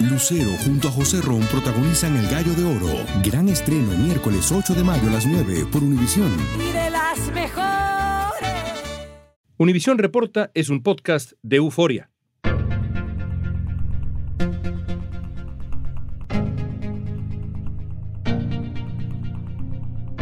Lucero 0.00 0.50
junto 0.64 0.88
a 0.88 0.90
José 0.90 1.20
Ron 1.20 1.42
protagonizan 1.42 2.16
El 2.16 2.26
Gallo 2.28 2.52
de 2.54 2.64
Oro. 2.64 3.04
Gran 3.22 3.48
estreno 3.48 3.96
miércoles 3.96 4.50
8 4.50 4.74
de 4.74 4.82
mayo 4.82 5.08
a 5.08 5.12
las 5.12 5.24
9 5.24 5.66
por 5.70 5.84
Univisión. 5.84 6.32
Y 6.58 6.72
de 6.72 6.90
las 6.90 7.32
mejores. 7.32 8.50
Univisión 9.56 9.98
Reporta 9.98 10.50
es 10.54 10.68
un 10.68 10.82
podcast 10.82 11.34
de 11.42 11.56
euforia. 11.56 12.10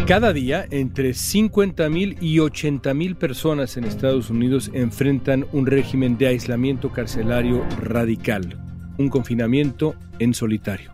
Cada 0.07 0.35
día, 0.35 0.67
entre 0.71 1.11
50.000 1.11 2.19
y 2.21 2.37
80.000 2.37 3.15
personas 3.17 3.79
en 3.79 3.85
Estados 3.85 4.29
Unidos 4.29 4.71
enfrentan 4.75 5.47
un 5.53 5.65
régimen 5.65 6.19
de 6.19 6.27
aislamiento 6.27 6.91
carcelario 6.91 7.65
radical, 7.81 8.59
un 9.03 9.09
confinamiento 9.11 9.95
en 10.19 10.35
solitario. 10.35 10.93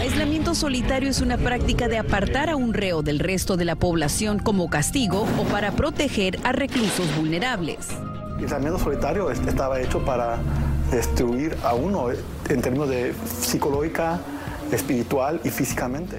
Aislamiento 0.00 0.54
solitario 0.54 1.08
es 1.08 1.20
una 1.20 1.38
práctica 1.38 1.88
de 1.88 1.98
apartar 1.98 2.50
a 2.50 2.56
un 2.56 2.74
reo 2.74 3.02
del 3.02 3.18
resto 3.18 3.56
de 3.56 3.64
la 3.64 3.76
población 3.76 4.38
como 4.38 4.68
castigo 4.68 5.26
o 5.38 5.44
para 5.44 5.72
proteger 5.72 6.38
a 6.42 6.52
reclusos 6.52 7.06
vulnerables. 7.16 7.88
El 8.38 8.44
aislamiento 8.44 8.78
solitario 8.78 9.30
estaba 9.30 9.80
hecho 9.80 10.04
para 10.04 10.38
destruir 10.90 11.54
a 11.62 11.74
uno 11.74 12.08
en 12.48 12.62
términos 12.62 12.88
de 12.88 13.12
psicológica, 13.24 14.20
espiritual 14.72 15.40
y 15.44 15.50
físicamente. 15.50 16.16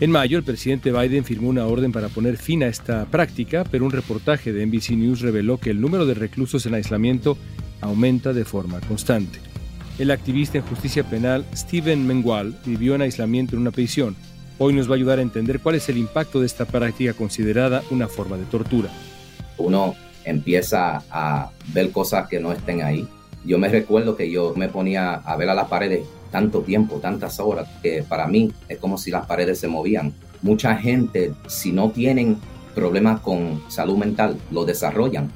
En 0.00 0.10
mayo, 0.10 0.38
el 0.38 0.44
presidente 0.44 0.92
Biden 0.92 1.24
firmó 1.24 1.48
una 1.48 1.66
orden 1.66 1.90
para 1.90 2.08
poner 2.08 2.36
fin 2.36 2.62
a 2.62 2.68
esta 2.68 3.04
práctica, 3.06 3.64
pero 3.68 3.84
un 3.84 3.90
reportaje 3.90 4.52
de 4.52 4.64
NBC 4.64 4.90
News 4.90 5.20
reveló 5.20 5.58
que 5.58 5.70
el 5.70 5.80
número 5.80 6.06
de 6.06 6.14
reclusos 6.14 6.64
en 6.66 6.74
aislamiento 6.74 7.36
aumenta 7.80 8.32
de 8.32 8.44
forma 8.44 8.80
constante. 8.80 9.47
El 9.98 10.12
activista 10.12 10.58
en 10.58 10.64
justicia 10.64 11.02
penal 11.02 11.44
Steven 11.52 12.06
Mengual 12.06 12.54
vivió 12.64 12.94
en 12.94 13.02
aislamiento 13.02 13.56
en 13.56 13.62
una 13.62 13.72
prisión. 13.72 14.14
Hoy 14.58 14.72
nos 14.72 14.88
va 14.88 14.92
a 14.92 14.96
ayudar 14.96 15.18
a 15.18 15.22
entender 15.22 15.58
cuál 15.58 15.74
es 15.74 15.88
el 15.88 15.98
impacto 15.98 16.38
de 16.38 16.46
esta 16.46 16.66
práctica 16.66 17.14
considerada 17.14 17.82
una 17.90 18.06
forma 18.06 18.36
de 18.36 18.44
tortura. 18.44 18.90
Uno 19.56 19.96
empieza 20.24 21.02
a 21.10 21.50
ver 21.72 21.90
cosas 21.90 22.28
que 22.28 22.38
no 22.38 22.52
estén 22.52 22.82
ahí. 22.82 23.08
Yo 23.44 23.58
me 23.58 23.68
recuerdo 23.68 24.14
que 24.14 24.30
yo 24.30 24.54
me 24.56 24.68
ponía 24.68 25.14
a 25.14 25.36
ver 25.36 25.48
a 25.50 25.54
las 25.54 25.66
paredes 25.66 26.06
tanto 26.30 26.60
tiempo, 26.60 27.00
tantas 27.00 27.40
horas, 27.40 27.68
que 27.82 28.04
para 28.08 28.28
mí 28.28 28.52
es 28.68 28.78
como 28.78 28.98
si 28.98 29.10
las 29.10 29.26
paredes 29.26 29.58
se 29.58 29.66
movían. 29.66 30.14
Mucha 30.42 30.76
gente, 30.76 31.32
si 31.48 31.72
no 31.72 31.90
tienen 31.90 32.36
problemas 32.72 33.20
con 33.20 33.62
salud 33.68 33.96
mental, 33.96 34.38
lo 34.52 34.64
desarrollan. 34.64 35.32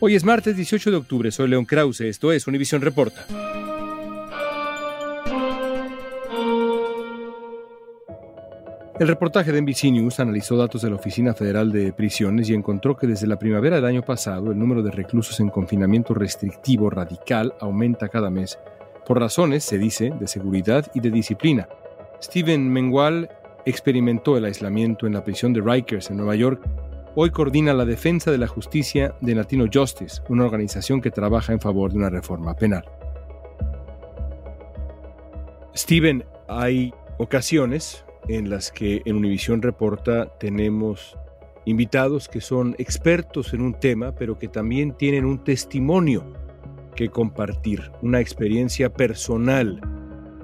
Hoy 0.00 0.14
es 0.14 0.24
martes 0.24 0.56
18 0.56 0.90
de 0.90 0.96
octubre, 0.98 1.30
soy 1.30 1.48
León 1.48 1.64
Krause, 1.64 2.02
esto 2.02 2.32
es 2.32 2.46
Univisión 2.46 2.82
Reporta. 2.82 3.24
El 9.00 9.08
reportaje 9.08 9.50
de 9.50 9.60
NBC 9.60 9.90
News 9.90 10.20
analizó 10.20 10.56
datos 10.56 10.82
de 10.82 10.88
la 10.88 10.94
Oficina 10.94 11.34
Federal 11.34 11.72
de 11.72 11.92
Prisiones 11.92 12.48
y 12.48 12.54
encontró 12.54 12.96
que 12.96 13.08
desde 13.08 13.26
la 13.26 13.40
primavera 13.40 13.74
del 13.74 13.86
año 13.86 14.02
pasado 14.02 14.52
el 14.52 14.58
número 14.58 14.84
de 14.84 14.92
reclusos 14.92 15.40
en 15.40 15.48
confinamiento 15.48 16.14
restrictivo 16.14 16.90
radical 16.90 17.54
aumenta 17.58 18.08
cada 18.08 18.30
mes 18.30 18.56
por 19.04 19.18
razones, 19.18 19.64
se 19.64 19.78
dice, 19.78 20.12
de 20.16 20.28
seguridad 20.28 20.86
y 20.94 21.00
de 21.00 21.10
disciplina. 21.10 21.68
Steven 22.22 22.72
Mengual 22.72 23.28
experimentó 23.64 24.36
el 24.36 24.44
aislamiento 24.44 25.08
en 25.08 25.14
la 25.14 25.24
prisión 25.24 25.52
de 25.52 25.60
Rikers 25.60 26.10
en 26.10 26.18
Nueva 26.18 26.36
York. 26.36 26.62
Hoy 27.16 27.30
coordina 27.30 27.74
la 27.74 27.84
defensa 27.84 28.30
de 28.30 28.38
la 28.38 28.46
justicia 28.46 29.16
de 29.20 29.34
Latino 29.34 29.64
Justice, 29.72 30.22
una 30.28 30.44
organización 30.44 31.00
que 31.00 31.10
trabaja 31.10 31.52
en 31.52 31.60
favor 31.60 31.90
de 31.90 31.98
una 31.98 32.10
reforma 32.10 32.54
penal. 32.54 32.84
Steven, 35.74 36.24
hay 36.46 36.94
ocasiones 37.18 38.04
en 38.28 38.50
las 38.50 38.70
que 38.70 39.02
en 39.04 39.16
Univisión 39.16 39.62
Reporta 39.62 40.36
tenemos 40.38 41.16
invitados 41.64 42.28
que 42.28 42.40
son 42.40 42.74
expertos 42.78 43.54
en 43.54 43.62
un 43.62 43.74
tema, 43.74 44.14
pero 44.14 44.38
que 44.38 44.48
también 44.48 44.92
tienen 44.92 45.24
un 45.24 45.42
testimonio 45.42 46.24
que 46.94 47.08
compartir, 47.08 47.90
una 48.02 48.20
experiencia 48.20 48.92
personal 48.92 49.80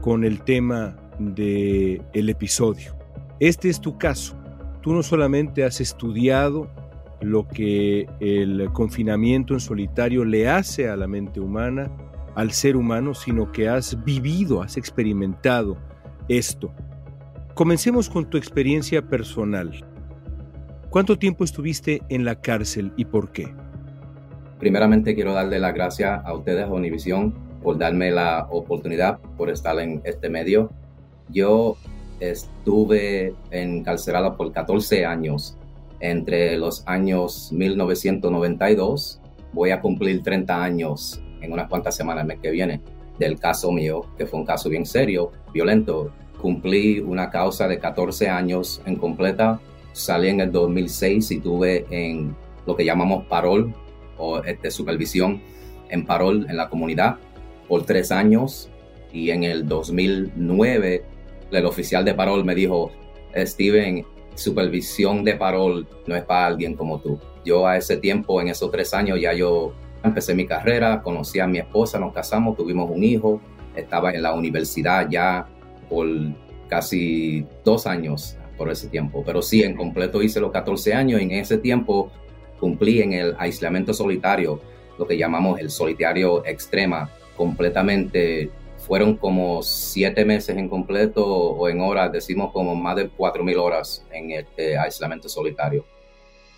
con 0.00 0.24
el 0.24 0.42
tema 0.42 0.96
del 1.18 2.02
el 2.12 2.28
episodio. 2.28 2.96
Este 3.38 3.68
es 3.68 3.80
tu 3.80 3.98
caso. 3.98 4.36
Tú 4.82 4.92
no 4.92 5.02
solamente 5.02 5.64
has 5.64 5.80
estudiado 5.80 6.70
lo 7.20 7.46
que 7.46 8.06
el 8.20 8.70
confinamiento 8.72 9.52
en 9.54 9.60
solitario 9.60 10.24
le 10.24 10.48
hace 10.48 10.88
a 10.88 10.96
la 10.96 11.06
mente 11.06 11.38
humana, 11.38 11.90
al 12.34 12.52
ser 12.52 12.76
humano, 12.76 13.14
sino 13.14 13.52
que 13.52 13.68
has 13.68 14.02
vivido, 14.04 14.62
has 14.62 14.76
experimentado 14.76 15.76
esto. 16.28 16.72
Comencemos 17.60 18.08
con 18.08 18.24
tu 18.24 18.38
experiencia 18.38 19.02
personal. 19.02 19.84
¿Cuánto 20.88 21.18
tiempo 21.18 21.44
estuviste 21.44 22.00
en 22.08 22.24
la 22.24 22.40
cárcel 22.40 22.90
y 22.96 23.04
por 23.04 23.32
qué? 23.32 23.54
Primeramente 24.58 25.14
quiero 25.14 25.34
darle 25.34 25.58
las 25.58 25.74
gracias 25.74 26.24
a 26.24 26.32
ustedes, 26.32 26.64
a 26.64 26.72
Univisión, 26.72 27.34
por 27.62 27.76
darme 27.76 28.12
la 28.12 28.46
oportunidad, 28.48 29.18
por 29.36 29.50
estar 29.50 29.78
en 29.78 30.00
este 30.04 30.30
medio. 30.30 30.70
Yo 31.28 31.76
estuve 32.20 33.34
encarcelado 33.50 34.38
por 34.38 34.52
14 34.52 35.04
años, 35.04 35.58
entre 36.00 36.56
los 36.56 36.82
años 36.86 37.52
1992, 37.52 39.20
voy 39.52 39.72
a 39.72 39.82
cumplir 39.82 40.22
30 40.22 40.62
años 40.62 41.22
en 41.42 41.52
unas 41.52 41.68
cuantas 41.68 41.94
semanas 41.94 42.22
el 42.22 42.28
mes 42.28 42.38
que 42.40 42.52
viene, 42.52 42.80
del 43.18 43.38
caso 43.38 43.70
mío, 43.70 44.06
que 44.16 44.24
fue 44.24 44.40
un 44.40 44.46
caso 44.46 44.70
bien 44.70 44.86
serio, 44.86 45.30
violento. 45.52 46.10
Cumplí 46.40 47.00
una 47.00 47.30
causa 47.30 47.68
de 47.68 47.78
14 47.78 48.28
años 48.28 48.80
en 48.86 48.96
completa, 48.96 49.60
salí 49.92 50.28
en 50.28 50.40
el 50.40 50.52
2006 50.52 51.30
y 51.30 51.40
tuve 51.40 51.86
en 51.90 52.34
lo 52.66 52.76
que 52.76 52.84
llamamos 52.84 53.26
parol 53.26 53.74
o 54.16 54.42
este, 54.42 54.70
supervisión 54.70 55.40
en 55.88 56.06
parol 56.06 56.46
en 56.48 56.56
la 56.56 56.68
comunidad 56.68 57.16
por 57.68 57.84
tres 57.84 58.12
años 58.12 58.70
y 59.12 59.30
en 59.30 59.44
el 59.44 59.66
2009 59.66 61.04
el 61.50 61.66
oficial 61.66 62.04
de 62.04 62.14
parol 62.14 62.44
me 62.44 62.54
dijo, 62.54 62.92
Steven, 63.36 64.04
supervisión 64.34 65.24
de 65.24 65.34
parol 65.34 65.86
no 66.06 66.16
es 66.16 66.22
para 66.24 66.46
alguien 66.46 66.74
como 66.74 67.00
tú. 67.00 67.18
Yo 67.44 67.66
a 67.66 67.76
ese 67.76 67.96
tiempo, 67.96 68.40
en 68.40 68.48
esos 68.48 68.70
tres 68.70 68.94
años, 68.94 69.20
ya 69.20 69.32
yo 69.32 69.72
empecé 70.02 70.34
mi 70.34 70.46
carrera, 70.46 71.02
conocí 71.02 71.40
a 71.40 71.46
mi 71.46 71.58
esposa, 71.58 71.98
nos 71.98 72.12
casamos, 72.12 72.56
tuvimos 72.56 72.90
un 72.90 73.02
hijo, 73.02 73.40
estaba 73.74 74.12
en 74.12 74.22
la 74.22 74.32
universidad 74.32 75.08
ya 75.10 75.46
por 75.90 76.06
casi 76.68 77.44
dos 77.64 77.86
años 77.86 78.38
por 78.56 78.70
ese 78.70 78.88
tiempo. 78.88 79.22
Pero 79.26 79.42
sí, 79.42 79.62
en 79.62 79.76
completo 79.76 80.22
hice 80.22 80.40
los 80.40 80.52
14 80.52 80.94
años 80.94 81.20
y 81.20 81.24
en 81.24 81.32
ese 81.32 81.58
tiempo 81.58 82.10
cumplí 82.58 83.02
en 83.02 83.12
el 83.12 83.34
aislamiento 83.38 83.92
solitario, 83.92 84.60
lo 84.98 85.06
que 85.06 85.18
llamamos 85.18 85.58
el 85.60 85.70
solitario 85.70 86.44
extrema, 86.46 87.10
completamente. 87.36 88.50
Fueron 88.86 89.16
como 89.16 89.62
siete 89.62 90.24
meses 90.24 90.56
en 90.56 90.68
completo 90.68 91.24
o 91.24 91.68
en 91.68 91.80
horas, 91.80 92.10
decimos 92.12 92.50
como 92.52 92.74
más 92.74 92.96
de 92.96 93.08
cuatro 93.08 93.44
mil 93.44 93.58
horas 93.58 94.06
en 94.10 94.30
este 94.30 94.78
aislamiento 94.78 95.28
solitario. 95.28 95.84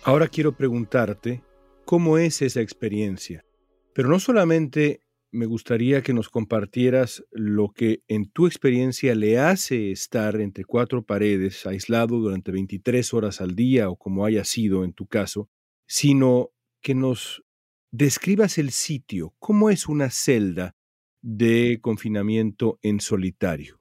Ahora 0.03 0.27
quiero 0.27 0.51
preguntarte, 0.53 1.41
¿cómo 1.85 2.17
es 2.17 2.41
esa 2.41 2.61
experiencia? 2.61 3.45
Pero 3.93 4.09
no 4.09 4.19
solamente 4.19 5.02
me 5.33 5.47
gustaría 5.47 6.03
que 6.03 6.13
nos 6.13 6.29
compartieras 6.29 7.25
lo 7.31 7.69
que 7.69 8.03
en 8.07 8.29
tu 8.29 8.45
experiencia 8.45 9.15
le 9.15 9.39
hace 9.39 9.91
estar 9.91 10.39
entre 10.39 10.63
cuatro 10.63 11.03
paredes, 11.03 11.65
aislado 11.65 12.19
durante 12.19 12.51
23 12.51 13.13
horas 13.15 13.41
al 13.41 13.55
día 13.55 13.89
o 13.89 13.97
como 13.97 14.25
haya 14.25 14.45
sido 14.45 14.83
en 14.83 14.93
tu 14.93 15.07
caso, 15.07 15.49
sino 15.87 16.51
que 16.81 16.93
nos 16.93 17.43
describas 17.91 18.59
el 18.59 18.69
sitio. 18.69 19.33
¿Cómo 19.39 19.71
es 19.71 19.87
una 19.87 20.11
celda 20.11 20.75
de 21.23 21.79
confinamiento 21.81 22.77
en 22.83 22.99
solitario? 22.99 23.79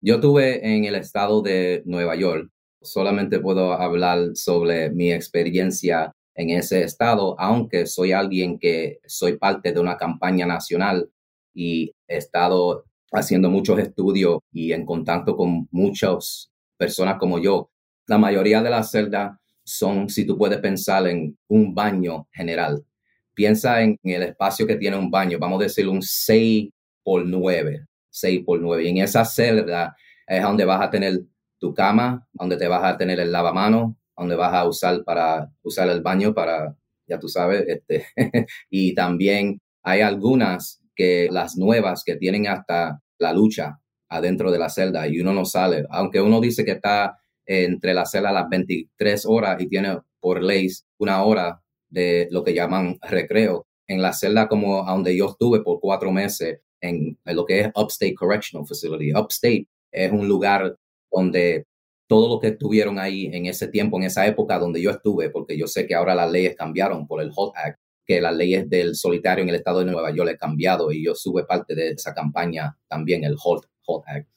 Yo 0.00 0.18
tuve 0.18 0.74
en 0.76 0.86
el 0.86 0.94
estado 0.94 1.42
de 1.42 1.82
Nueva 1.84 2.16
York. 2.16 2.50
Solamente 2.80 3.38
puedo 3.38 3.74
hablar 3.74 4.30
sobre 4.34 4.90
mi 4.90 5.12
experiencia 5.12 6.12
en 6.34 6.50
ese 6.50 6.82
estado, 6.82 7.38
aunque 7.38 7.86
soy 7.86 8.12
alguien 8.12 8.58
que 8.58 9.00
soy 9.06 9.36
parte 9.38 9.72
de 9.72 9.80
una 9.80 9.96
campaña 9.96 10.46
nacional 10.46 11.10
y 11.54 11.92
he 12.08 12.16
estado 12.16 12.84
haciendo 13.12 13.50
muchos 13.50 13.78
estudios 13.78 14.38
y 14.52 14.72
en 14.72 14.84
contacto 14.84 15.36
con 15.36 15.68
muchas 15.70 16.50
personas 16.76 17.16
como 17.18 17.38
yo. 17.38 17.70
La 18.06 18.18
mayoría 18.18 18.62
de 18.62 18.70
las 18.70 18.90
celdas 18.90 19.38
son, 19.64 20.08
si 20.08 20.26
tú 20.26 20.36
puedes 20.36 20.58
pensar 20.58 21.06
en 21.06 21.38
un 21.48 21.74
baño 21.74 22.28
general, 22.32 22.84
piensa 23.32 23.82
en 23.82 23.98
el 24.02 24.22
espacio 24.22 24.66
que 24.66 24.76
tiene 24.76 24.96
un 24.96 25.10
baño, 25.10 25.38
vamos 25.38 25.60
a 25.60 25.64
decir 25.64 25.88
un 25.88 26.02
6 26.02 26.70
por 27.02 27.24
9, 27.24 27.86
6 28.10 28.42
por 28.44 28.60
9. 28.60 28.84
Y 28.84 28.88
en 28.88 28.98
esa 28.98 29.24
celda 29.24 29.96
es 30.26 30.42
donde 30.42 30.64
vas 30.64 30.82
a 30.82 30.90
tener 30.90 31.20
tu 31.58 31.72
cama, 31.72 32.26
donde 32.32 32.56
te 32.56 32.68
vas 32.68 32.84
a 32.84 32.96
tener 32.98 33.20
el 33.20 33.32
lavamano, 33.32 33.96
donde 34.16 34.36
vas 34.36 34.54
a 34.54 34.66
usar 34.66 35.04
para 35.04 35.50
usar 35.62 35.88
el 35.88 36.02
baño 36.02 36.34
para, 36.34 36.76
ya 37.06 37.18
tú 37.18 37.28
sabes, 37.28 37.64
este, 37.66 38.06
y 38.70 38.94
también 38.94 39.60
hay 39.82 40.00
algunas 40.00 40.80
que 40.94 41.28
las 41.30 41.56
nuevas 41.56 42.02
que 42.04 42.16
tienen 42.16 42.46
hasta 42.46 43.00
la 43.18 43.32
lucha 43.32 43.78
adentro 44.08 44.50
de 44.50 44.58
la 44.58 44.68
celda 44.68 45.08
y 45.08 45.20
uno 45.20 45.32
no 45.32 45.44
sale. 45.44 45.84
Aunque 45.90 46.20
uno 46.20 46.40
dice 46.40 46.64
que 46.64 46.72
está 46.72 47.18
entre 47.46 47.94
la 47.94 48.06
celda 48.06 48.32
las 48.32 48.48
23 48.48 49.26
horas 49.26 49.60
y 49.60 49.68
tiene 49.68 49.98
por 50.20 50.42
ley 50.42 50.68
una 50.98 51.22
hora 51.24 51.60
de 51.88 52.28
lo 52.30 52.42
que 52.42 52.54
llaman 52.54 52.98
recreo. 53.02 53.66
En 53.86 54.00
la 54.00 54.12
celda 54.12 54.48
como 54.48 54.84
donde 54.84 55.16
yo 55.16 55.28
estuve 55.30 55.62
por 55.62 55.80
cuatro 55.80 56.10
meses, 56.10 56.60
en, 56.80 57.18
lo 57.24 57.44
que 57.44 57.60
es 57.60 57.68
Upstate 57.74 58.14
Correctional 58.14 58.66
Facility. 58.66 59.12
Upstate 59.14 59.66
es 59.92 60.12
un 60.12 60.28
lugar 60.28 60.76
donde 61.10 61.66
todo 62.14 62.28
lo 62.28 62.38
que 62.38 62.46
estuvieron 62.46 63.00
ahí 63.00 63.28
en 63.32 63.46
ese 63.46 63.66
tiempo, 63.66 63.96
en 63.96 64.04
esa 64.04 64.24
época 64.24 64.56
donde 64.60 64.80
yo 64.80 64.92
estuve, 64.92 65.30
porque 65.30 65.58
yo 65.58 65.66
sé 65.66 65.84
que 65.84 65.96
ahora 65.96 66.14
las 66.14 66.30
leyes 66.30 66.54
cambiaron 66.54 67.08
por 67.08 67.20
el 67.20 67.32
HOT 67.34 67.56
Act, 67.56 67.80
que 68.06 68.20
las 68.20 68.36
leyes 68.36 68.70
del 68.70 68.94
solitario 68.94 69.42
en 69.42 69.48
el 69.48 69.56
estado 69.56 69.80
de 69.80 69.86
Nueva 69.86 70.12
York 70.12 70.30
han 70.30 70.36
cambiado 70.36 70.92
y 70.92 71.04
yo 71.04 71.16
sube 71.16 71.44
parte 71.44 71.74
de 71.74 71.88
esa 71.88 72.14
campaña 72.14 72.78
también, 72.86 73.24
el 73.24 73.34
HOT, 73.34 73.66
HOT 73.84 74.04
Act. 74.06 74.28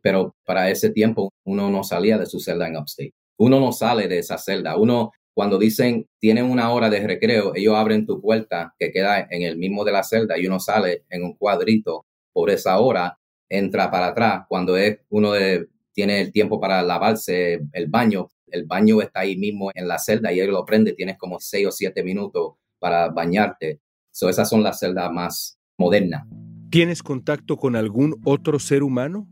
Pero 0.00 0.34
para 0.46 0.70
ese 0.70 0.88
tiempo 0.88 1.30
uno 1.44 1.68
no 1.68 1.84
salía 1.84 2.16
de 2.16 2.24
su 2.24 2.40
celda 2.40 2.68
en 2.68 2.78
Upstate. 2.78 3.12
Uno 3.36 3.60
no 3.60 3.70
sale 3.70 4.08
de 4.08 4.20
esa 4.20 4.38
celda. 4.38 4.78
Uno, 4.78 5.12
cuando 5.34 5.58
dicen 5.58 6.08
tienen 6.18 6.46
una 6.46 6.72
hora 6.72 6.88
de 6.88 7.06
recreo, 7.06 7.54
ellos 7.54 7.74
abren 7.76 8.06
tu 8.06 8.18
puerta 8.22 8.74
que 8.78 8.90
queda 8.92 9.28
en 9.30 9.42
el 9.42 9.58
mismo 9.58 9.84
de 9.84 9.92
la 9.92 10.04
celda 10.04 10.38
y 10.38 10.46
uno 10.46 10.58
sale 10.58 11.04
en 11.10 11.22
un 11.22 11.34
cuadrito 11.36 12.06
por 12.32 12.48
esa 12.48 12.78
hora, 12.80 13.18
entra 13.50 13.90
para 13.90 14.06
atrás. 14.06 14.44
Cuando 14.48 14.78
es 14.78 15.00
uno 15.10 15.32
de, 15.32 15.66
tiene 15.96 16.20
el 16.20 16.30
tiempo 16.30 16.60
para 16.60 16.82
lavarse 16.82 17.58
el 17.72 17.86
baño, 17.88 18.28
el 18.48 18.66
baño 18.66 19.00
está 19.00 19.20
ahí 19.20 19.38
mismo 19.38 19.70
en 19.74 19.88
la 19.88 19.98
celda 19.98 20.30
y 20.30 20.40
él 20.40 20.50
lo 20.50 20.66
prende, 20.66 20.92
tienes 20.92 21.16
como 21.16 21.40
seis 21.40 21.66
o 21.66 21.72
siete 21.72 22.04
minutos 22.04 22.52
para 22.78 23.08
bañarte. 23.08 23.80
So, 24.10 24.28
esas 24.28 24.48
son 24.50 24.62
las 24.62 24.78
celdas 24.78 25.10
más 25.10 25.58
modernas. 25.78 26.26
¿Tienes 26.70 27.02
contacto 27.02 27.56
con 27.56 27.76
algún 27.76 28.14
otro 28.24 28.58
ser 28.58 28.82
humano? 28.82 29.26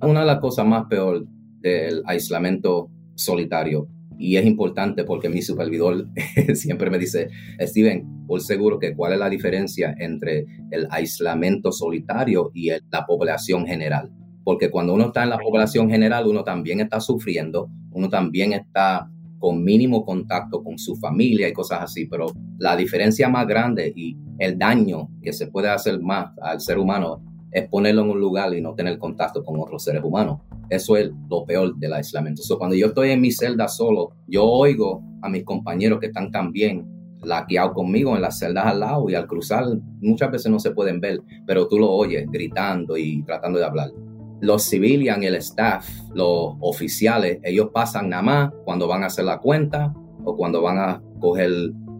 Una 0.00 0.20
de 0.20 0.26
las 0.26 0.40
cosas 0.40 0.66
más 0.66 0.86
peor 0.86 1.26
del 1.60 2.02
aislamiento 2.06 2.90
solitario, 3.14 3.86
y 4.18 4.36
es 4.36 4.46
importante 4.46 5.04
porque 5.04 5.28
mi 5.28 5.42
supervisor 5.42 6.08
siempre 6.54 6.88
me 6.88 6.98
dice, 6.98 7.28
Steven, 7.60 8.24
por 8.26 8.40
seguro 8.40 8.78
que 8.78 8.94
cuál 8.96 9.12
es 9.12 9.18
la 9.18 9.28
diferencia 9.28 9.94
entre 9.98 10.46
el 10.70 10.88
aislamiento 10.90 11.70
solitario 11.70 12.50
y 12.54 12.70
la 12.70 13.04
población 13.06 13.66
general. 13.66 14.10
Porque 14.48 14.70
cuando 14.70 14.94
uno 14.94 15.08
está 15.08 15.24
en 15.24 15.28
la 15.28 15.36
población 15.36 15.90
general, 15.90 16.26
uno 16.26 16.42
también 16.42 16.80
está 16.80 17.00
sufriendo, 17.00 17.68
uno 17.90 18.08
también 18.08 18.54
está 18.54 19.06
con 19.38 19.62
mínimo 19.62 20.06
contacto 20.06 20.64
con 20.64 20.78
su 20.78 20.96
familia 20.96 21.46
y 21.46 21.52
cosas 21.52 21.82
así, 21.82 22.06
pero 22.06 22.28
la 22.56 22.74
diferencia 22.74 23.28
más 23.28 23.46
grande 23.46 23.92
y 23.94 24.16
el 24.38 24.58
daño 24.58 25.10
que 25.20 25.34
se 25.34 25.48
puede 25.48 25.68
hacer 25.68 26.00
más 26.00 26.32
al 26.40 26.62
ser 26.62 26.78
humano 26.78 27.22
es 27.52 27.68
ponerlo 27.68 28.00
en 28.04 28.08
un 28.08 28.20
lugar 28.20 28.54
y 28.54 28.62
no 28.62 28.74
tener 28.74 28.98
contacto 28.98 29.44
con 29.44 29.60
otros 29.60 29.84
seres 29.84 30.02
humanos. 30.02 30.40
Eso 30.70 30.96
es 30.96 31.10
lo 31.28 31.44
peor 31.44 31.76
del 31.76 31.92
aislamiento. 31.92 32.40
cuando 32.56 32.74
yo 32.74 32.86
estoy 32.86 33.10
en 33.10 33.20
mi 33.20 33.30
celda 33.30 33.68
solo, 33.68 34.14
yo 34.28 34.46
oigo 34.46 35.02
a 35.20 35.28
mis 35.28 35.44
compañeros 35.44 36.00
que 36.00 36.06
están 36.06 36.30
también 36.30 36.86
laqueados 37.22 37.74
conmigo 37.74 38.16
en 38.16 38.22
las 38.22 38.38
celdas 38.38 38.64
al 38.64 38.80
lado 38.80 39.10
y 39.10 39.14
al 39.14 39.26
cruzar 39.26 39.66
muchas 40.00 40.30
veces 40.30 40.50
no 40.50 40.58
se 40.58 40.70
pueden 40.70 41.02
ver, 41.02 41.20
pero 41.46 41.68
tú 41.68 41.78
lo 41.78 41.90
oyes 41.90 42.26
gritando 42.30 42.96
y 42.96 43.22
tratando 43.24 43.58
de 43.58 43.66
hablar. 43.66 43.90
Los 44.40 44.68
civilians, 44.68 45.24
el 45.24 45.34
staff, 45.36 45.88
los 46.14 46.54
oficiales, 46.60 47.40
ellos 47.42 47.70
pasan 47.72 48.08
nada 48.08 48.22
más 48.22 48.52
cuando 48.64 48.86
van 48.86 49.02
a 49.02 49.06
hacer 49.06 49.24
la 49.24 49.38
cuenta 49.38 49.92
o 50.24 50.36
cuando 50.36 50.62
van 50.62 50.78
a 50.78 51.02
coger 51.18 51.50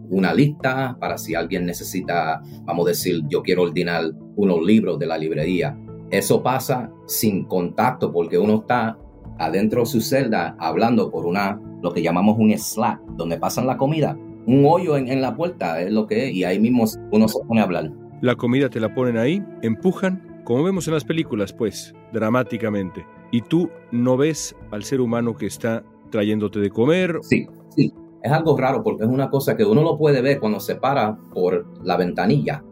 una 0.09 0.33
lista 0.33 0.97
para 0.99 1.17
si 1.17 1.35
alguien 1.35 1.65
necesita, 1.65 2.41
vamos 2.63 2.85
a 2.87 2.89
decir, 2.89 3.23
yo 3.29 3.43
quiero 3.43 3.63
ordenar 3.63 4.11
unos 4.35 4.61
libros 4.63 4.97
de 4.99 5.05
la 5.05 5.17
librería. 5.17 5.77
Eso 6.09 6.41
pasa 6.41 6.91
sin 7.05 7.45
contacto 7.45 8.11
porque 8.11 8.37
uno 8.37 8.61
está 8.61 8.97
adentro 9.37 9.81
de 9.81 9.85
su 9.85 10.01
celda 10.01 10.55
hablando 10.59 11.11
por 11.11 11.25
una, 11.25 11.61
lo 11.81 11.93
que 11.93 12.01
llamamos 12.01 12.37
un 12.37 12.51
slack, 12.57 12.99
donde 13.15 13.37
pasan 13.37 13.67
la 13.67 13.77
comida. 13.77 14.17
Un 14.47 14.65
hoyo 14.65 14.97
en, 14.97 15.21
la 15.21 15.35
puerta 15.35 15.81
es 15.81 15.91
lo 15.91 16.07
que 16.07 16.27
es 16.27 16.33
y 16.33 16.43
ahí 16.43 16.59
mismo 16.59 16.85
uno 17.11 17.27
se 17.27 17.39
pone 17.47 17.61
a 17.61 17.63
hablar. 17.63 17.91
La 18.21 18.35
comida 18.35 18.69
te 18.69 18.79
la 18.79 18.93
ponen 18.93 19.17
ahí, 19.17 19.43
empujan, 19.61 20.28
como 20.49 20.63
vemos 20.63 20.87
en 20.87 20.95
las 20.95 21.05
películas, 21.05 21.53
pues, 21.53 21.93
dramáticamente. 22.11 23.05
Y 23.29 23.43
tú 23.43 23.69
no 23.91 24.17
ves 24.17 24.55
al 24.71 24.83
ser 24.83 24.99
humano 24.99 25.35
que 25.35 25.45
está 25.45 25.83
trayéndote 26.09 26.59
de 26.59 26.71
comer. 26.71 27.19
Sí, 27.21 27.45
sí 27.69 27.93
es 28.23 28.31
algo 28.31 28.57
raro 28.57 28.83
porque 28.83 29.03
es 29.03 29.09
una 29.09 29.29
cosa 29.29 29.55
que 29.55 29.63
uno 29.63 29.83
lo 29.83 29.95
puede 29.95 30.21
ver 30.21 30.39
cuando 30.39 30.59
se 30.59 30.75
para 30.75 31.17
por 31.33 31.67
la 31.83 31.97
ventanilla, 31.97 32.63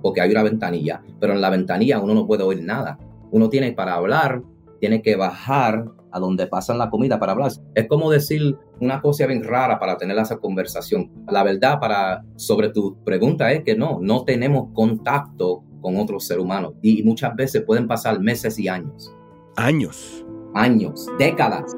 porque 0.00 0.22
hay 0.22 0.30
una 0.30 0.42
ventanilla, 0.44 1.02
pero 1.20 1.34
en 1.34 1.42
la 1.42 1.50
ventanilla 1.50 2.00
uno 2.00 2.14
no 2.14 2.26
puede 2.26 2.42
oír 2.42 2.62
nada. 2.62 2.98
Uno 3.30 3.50
tiene 3.50 3.72
para 3.72 3.94
hablar, 3.94 4.42
tiene 4.80 5.02
que 5.02 5.16
bajar 5.16 5.84
a 6.12 6.18
donde 6.18 6.46
pasan 6.46 6.78
la 6.78 6.88
comida 6.88 7.18
para 7.18 7.32
hablar. 7.32 7.52
Es 7.74 7.86
como 7.86 8.10
decir 8.10 8.56
una 8.80 9.02
cosa 9.02 9.26
bien 9.26 9.44
rara 9.44 9.78
para 9.78 9.98
tener 9.98 10.16
esa 10.16 10.38
conversación. 10.38 11.12
La 11.28 11.42
verdad 11.42 11.78
para 11.80 12.24
sobre 12.36 12.70
tu 12.70 12.96
pregunta 13.04 13.52
es 13.52 13.62
que 13.62 13.76
no, 13.76 13.98
no 14.00 14.24
tenemos 14.24 14.72
contacto 14.72 15.65
con 15.80 15.96
otro 15.96 16.20
ser 16.20 16.40
humano 16.40 16.74
y 16.82 17.02
muchas 17.02 17.34
veces 17.36 17.62
pueden 17.62 17.86
pasar 17.86 18.20
meses 18.20 18.58
y 18.58 18.68
años. 18.68 19.12
Años. 19.56 20.24
Años, 20.54 21.06
décadas. 21.18 21.76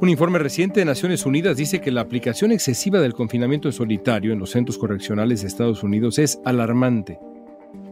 Un 0.00 0.08
informe 0.08 0.38
reciente 0.38 0.80
de 0.80 0.86
Naciones 0.86 1.26
Unidas 1.26 1.58
dice 1.58 1.82
que 1.82 1.90
la 1.90 2.00
aplicación 2.00 2.52
excesiva 2.52 3.00
del 3.00 3.12
confinamiento 3.12 3.68
en 3.68 3.72
solitario 3.72 4.32
en 4.32 4.38
los 4.38 4.50
centros 4.50 4.78
correccionales 4.78 5.42
de 5.42 5.48
Estados 5.48 5.82
Unidos 5.82 6.18
es 6.18 6.40
alarmante. 6.46 7.18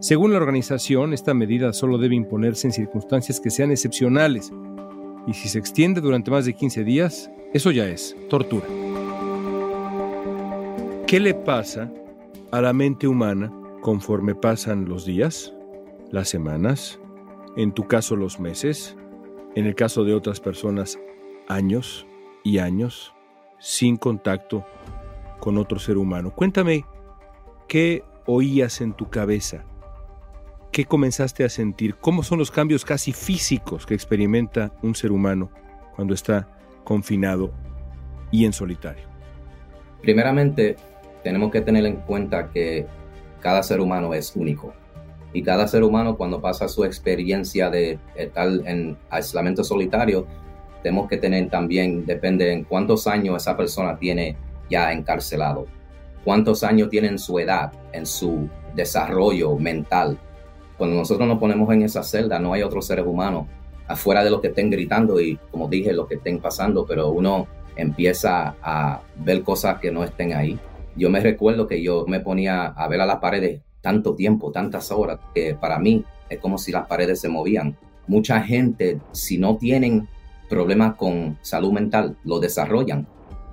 Según 0.01 0.33
la 0.33 0.39
organización, 0.39 1.13
esta 1.13 1.35
medida 1.35 1.73
solo 1.75 1.99
debe 1.99 2.15
imponerse 2.15 2.67
en 2.67 2.73
circunstancias 2.73 3.41
que 3.41 3.51
sean 3.51 3.73
excepcionales 3.73 4.51
y 5.27 5.35
si 5.35 5.49
se 5.49 5.59
extiende 5.59 6.01
durante 6.01 6.31
más 6.31 6.47
de 6.47 6.55
15 6.55 6.83
días, 6.85 7.31
eso 7.53 7.71
ya 7.71 7.87
es 7.87 8.17
tortura. 8.31 8.67
¿Qué 11.07 11.21
le 11.21 11.35
pasa 11.35 11.93
a 12.51 12.61
la 12.61 12.73
mente 12.73 13.07
humana 13.07 13.53
conforme 13.81 14.35
pasan 14.35 14.89
los 14.89 15.05
días, 15.05 15.55
las 16.11 16.29
semanas, 16.29 16.99
en 17.57 17.73
tu 17.73 17.87
caso 17.87 18.17
los 18.17 18.41
meses, 18.41 18.97
en 19.55 19.67
el 19.67 19.75
caso 19.75 20.05
de 20.05 20.15
otras 20.15 20.41
personas 20.41 20.99
años 21.49 22.07
y 22.45 22.59
años 22.59 23.15
sin 23.59 23.97
contacto 23.97 24.65
con 25.41 25.59
otro 25.59 25.79
ser 25.79 25.99
humano. 25.99 26.33
Cuéntame, 26.35 26.85
¿qué 27.67 28.05
oías 28.27 28.81
en 28.81 28.93
tu 28.93 29.09
cabeza? 29.11 29.65
¿Qué 30.73 30.85
comenzaste 30.85 31.45
a 31.45 31.49
sentir? 31.49 31.97
¿Cómo 31.97 32.23
son 32.23 32.39
los 32.39 32.51
cambios 32.51 32.85
casi 32.85 33.13
físicos 33.13 33.87
que 33.87 33.95
experimenta 33.95 34.73
un 34.83 34.95
ser 34.95 35.13
humano 35.13 35.51
cuando 35.97 36.15
está 36.15 36.49
confinado 36.85 37.53
y 38.31 38.45
en 38.45 38.53
solitario? 38.53 39.09
Primeramente, 40.03 40.77
tenemos 41.23 41.51
que 41.51 41.61
tener 41.61 41.85
en 41.87 41.97
cuenta 41.97 42.51
que 42.51 42.87
cada 43.41 43.63
ser 43.63 43.81
humano 43.81 44.15
es 44.15 44.35
único. 44.35 44.73
Y 45.33 45.43
cada 45.43 45.69
ser 45.69 45.85
humano 45.85 46.17
cuando 46.17 46.41
pasa 46.41 46.69
su 46.69 46.85
experiencia 46.85 47.71
de 47.71 47.99
estar 48.17 48.49
en 48.65 48.97
aislamiento 49.11 49.63
solitario, 49.63 50.27
tenemos 50.83 51.09
que 51.09 51.19
tener 51.19 51.51
también, 51.51 52.07
depende 52.07 52.53
en 52.53 52.65
cuántos 52.65 53.07
años 53.07 53.37
esa 53.37 53.57
persona 53.57 53.99
tiene 53.99 54.37
ya 54.71 54.93
encarcelado, 54.93 55.67
cuántos 56.25 56.63
años 56.63 56.89
tiene 56.89 57.09
en 57.09 57.19
su 57.19 57.39
edad, 57.39 57.73
en 57.93 58.07
su 58.07 58.49
desarrollo 58.75 59.57
mental. 59.57 60.19
Cuando 60.77 60.97
nosotros 60.97 61.27
nos 61.27 61.39
ponemos 61.39 61.73
en 61.75 61.83
esa 61.83 62.03
celda, 62.03 62.39
no 62.39 62.53
hay 62.53 62.63
otros 62.63 62.87
seres 62.87 63.05
humanos 63.07 63.47
afuera 63.87 64.23
de 64.23 64.31
los 64.31 64.41
que 64.41 64.49
estén 64.49 64.71
gritando 64.71 65.21
y, 65.21 65.39
como 65.51 65.69
dije, 65.69 65.93
los 65.93 66.07
que 66.07 66.17
estén 66.17 66.39
pasando, 66.41 66.87
pero 66.87 67.09
uno 67.09 67.47
empieza 67.75 68.55
a 68.63 69.01
ver 69.17 69.43
cosas 69.43 69.79
que 69.81 69.91
no 69.91 70.05
estén 70.05 70.35
ahí. 70.35 70.59
Yo 70.99 71.11
me 71.11 71.21
recuerdo 71.21 71.67
que 71.69 71.83
yo 71.83 72.05
me 72.09 72.21
ponía 72.21 72.67
a 72.67 72.89
ver 72.89 73.01
a 73.01 73.07
las 73.07 73.19
paredes 73.19 73.63
tanto 73.81 74.15
tiempo, 74.17 74.51
tantas 74.51 74.91
horas, 74.91 75.21
que 75.33 75.55
para 75.55 75.79
mí 75.79 76.05
es 76.29 76.41
como 76.41 76.59
si 76.59 76.73
las 76.73 76.87
paredes 76.87 77.21
se 77.21 77.29
movían. 77.29 77.77
Mucha 78.09 78.41
gente, 78.43 79.01
si 79.13 79.39
no 79.39 79.57
tienen 79.57 80.09
problemas 80.49 80.97
con 80.97 81.39
salud 81.43 81.73
mental 81.73 82.17
lo 82.25 82.41
desarrollan 82.41 83.07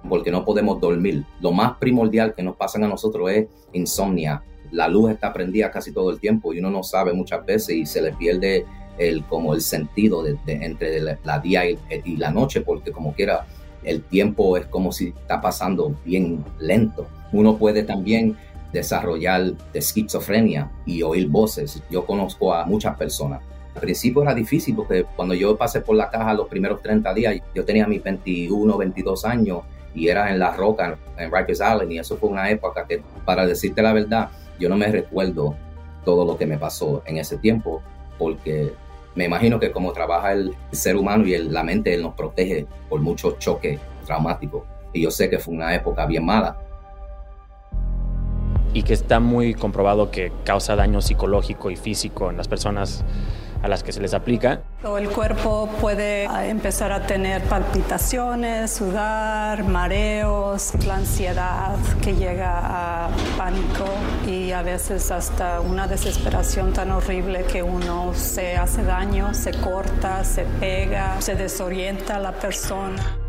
porque 0.09 0.31
no 0.31 0.43
podemos 0.43 0.79
dormir. 0.79 1.23
Lo 1.41 1.51
más 1.51 1.77
primordial 1.77 2.33
que 2.33 2.43
nos 2.43 2.55
pasa 2.55 2.83
a 2.83 2.87
nosotros 2.87 3.29
es 3.31 3.47
insomnia. 3.73 4.43
La 4.71 4.87
luz 4.87 5.11
está 5.11 5.31
prendida 5.31 5.71
casi 5.71 5.91
todo 5.91 6.09
el 6.09 6.19
tiempo 6.19 6.53
y 6.53 6.59
uno 6.59 6.69
no 6.69 6.83
sabe 6.83 7.13
muchas 7.13 7.45
veces 7.45 7.75
y 7.75 7.85
se 7.85 8.01
le 8.01 8.11
pierde 8.13 8.65
el, 8.97 9.23
como 9.25 9.53
el 9.53 9.61
sentido 9.61 10.25
entre 10.47 11.01
la, 11.01 11.39
día 11.39 11.69
y, 11.69 11.77
y, 12.05 12.17
la 12.17 12.31
noche 12.31 12.61
porque 12.61 12.91
como 12.91 13.13
quiera 13.13 13.45
el 13.83 14.03
tiempo 14.03 14.57
es 14.57 14.65
como 14.67 14.91
si 14.91 15.09
está 15.09 15.41
pasando 15.41 15.95
bien 16.05 16.43
lento. 16.59 17.07
Uno 17.31 17.57
puede 17.57 17.83
también 17.83 18.37
desarrollar 18.71 19.53
esquizofrenia 19.73 20.71
y 20.85 21.01
oír 21.01 21.27
voces. 21.29 21.81
Yo 21.89 22.05
conozco 22.05 22.53
a 22.53 22.65
muchas 22.65 22.97
personas 22.97 23.41
al 23.75 23.81
principio 23.81 24.21
era 24.23 24.33
difícil 24.33 24.73
porque 24.73 25.05
cuando 25.15 25.33
yo 25.33 25.57
pasé 25.57 25.81
por 25.81 25.97
la 25.97 26.09
caja 26.09 26.33
los 26.33 26.47
primeros 26.47 26.81
30 26.81 27.13
días, 27.13 27.35
yo 27.53 27.65
tenía 27.65 27.85
mis 27.85 28.01
21, 28.01 28.77
22 28.77 29.25
años 29.25 29.63
y 29.93 30.07
era 30.07 30.31
en 30.31 30.39
La 30.39 30.51
Roca, 30.51 30.97
en 31.17 31.31
Rikers 31.31 31.59
Island, 31.59 31.91
y 31.91 31.99
eso 31.99 32.17
fue 32.17 32.29
una 32.29 32.49
época 32.49 32.85
que, 32.87 33.01
para 33.25 33.45
decirte 33.45 33.81
la 33.81 33.93
verdad, 33.93 34.29
yo 34.59 34.69
no 34.69 34.77
me 34.77 34.87
recuerdo 34.87 35.55
todo 36.05 36.25
lo 36.25 36.37
que 36.37 36.45
me 36.45 36.57
pasó 36.57 37.03
en 37.05 37.17
ese 37.17 37.37
tiempo, 37.37 37.81
porque 38.17 38.73
me 39.13 39.25
imagino 39.25 39.59
que 39.59 39.71
como 39.71 39.91
trabaja 39.91 40.31
el 40.31 40.55
ser 40.71 40.95
humano 40.95 41.25
y 41.25 41.37
la 41.37 41.63
mente, 41.63 41.93
él 41.93 42.01
nos 42.01 42.13
protege 42.13 42.67
por 42.89 43.01
muchos 43.01 43.39
choques 43.39 43.79
traumáticos. 44.05 44.63
Y 44.93 45.01
yo 45.01 45.11
sé 45.11 45.29
que 45.29 45.39
fue 45.39 45.53
una 45.53 45.75
época 45.75 46.05
bien 46.05 46.25
mala. 46.25 46.57
Y 48.75 48.83
que 48.83 48.93
está 48.93 49.19
muy 49.19 49.55
comprobado 49.55 50.11
que 50.11 50.31
causa 50.43 50.75
daño 50.75 51.01
psicológico 51.01 51.71
y 51.71 51.77
físico 51.77 52.29
en 52.29 52.37
las 52.37 52.47
personas 52.47 53.03
a 53.65 53.67
las 53.67 53.81
que 53.81 53.91
se 53.91 53.99
les 53.99 54.13
aplica. 54.13 54.61
El 54.83 55.09
cuerpo 55.09 55.67
puede 55.81 56.27
ah, 56.27 56.45
empezar 56.45 56.91
a 56.91 57.07
tener 57.07 57.41
palpitaciones, 57.45 58.71
sudar, 58.71 59.63
mareos, 59.63 60.73
la 60.85 60.97
ansiedad 60.97 61.75
que 62.03 62.13
llega 62.13 63.05
a 63.05 63.09
pánico 63.37 63.85
y 64.27 64.51
a 64.51 64.61
veces 64.61 65.09
hasta 65.09 65.61
una 65.61 65.87
desesperación 65.87 66.73
tan 66.73 66.91
horrible 66.91 67.43
que 67.45 67.63
uno 67.63 68.13
se 68.13 68.55
hace 68.55 68.83
daño, 68.83 69.33
se 69.33 69.51
corta, 69.51 70.23
se 70.23 70.43
pega, 70.59 71.19
se 71.19 71.33
desorienta 71.33 72.17
a 72.17 72.19
la 72.19 72.33
persona. 72.33 73.24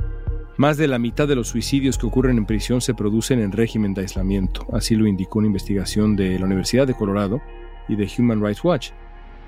Más 0.58 0.78
de 0.78 0.88
la 0.88 0.98
mitad 0.98 1.28
de 1.28 1.34
los 1.34 1.48
suicidios 1.48 1.98
que 1.98 2.06
ocurren 2.06 2.38
en 2.38 2.46
prisión 2.46 2.80
se 2.80 2.94
producen 2.94 3.40
en 3.40 3.52
régimen 3.52 3.92
de 3.92 4.00
aislamiento, 4.00 4.66
así 4.72 4.94
lo 4.94 5.06
indicó 5.06 5.38
una 5.38 5.48
investigación 5.48 6.16
de 6.16 6.38
la 6.38 6.46
Universidad 6.46 6.86
de 6.86 6.94
Colorado 6.94 7.42
y 7.88 7.96
de 7.96 8.08
Human 8.18 8.42
Rights 8.42 8.64
Watch. 8.64 8.90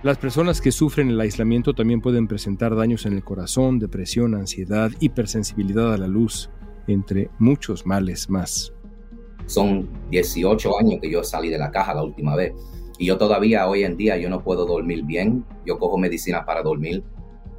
Las 0.03 0.19
personas 0.19 0.61
que 0.61 0.71
sufren 0.71 1.09
el 1.09 1.19
aislamiento 1.19 1.73
también 1.73 2.03
pueden 2.03 2.29
presentar 2.29 2.77
daños 2.77 3.07
en 3.07 3.15
el 3.15 3.25
corazón, 3.25 3.79
depresión, 3.79 4.35
ansiedad, 4.35 4.91
hipersensibilidad 5.01 5.95
a 5.95 5.97
la 5.97 6.09
luz, 6.09 6.51
entre 6.87 7.31
muchos 7.39 7.87
males 7.87 8.29
más. 8.29 8.75
Son 9.47 9.89
18 10.11 10.79
años 10.79 11.01
que 11.01 11.11
yo 11.11 11.25
salí 11.25 11.49
de 11.49 11.59
la 11.59 11.71
caja 11.71 11.95
la 11.95 12.05
última 12.05 12.37
vez 12.37 12.53
y 12.99 13.07
yo 13.07 13.17
todavía 13.17 13.67
hoy 13.67 13.85
en 13.85 13.97
día 13.97 14.19
yo 14.19 14.29
no 14.29 14.45
puedo 14.45 14.67
dormir 14.67 15.05
bien, 15.05 15.47
yo 15.65 15.79
cojo 15.79 15.97
medicina 15.97 16.45
para 16.45 16.63
dormir, 16.63 17.03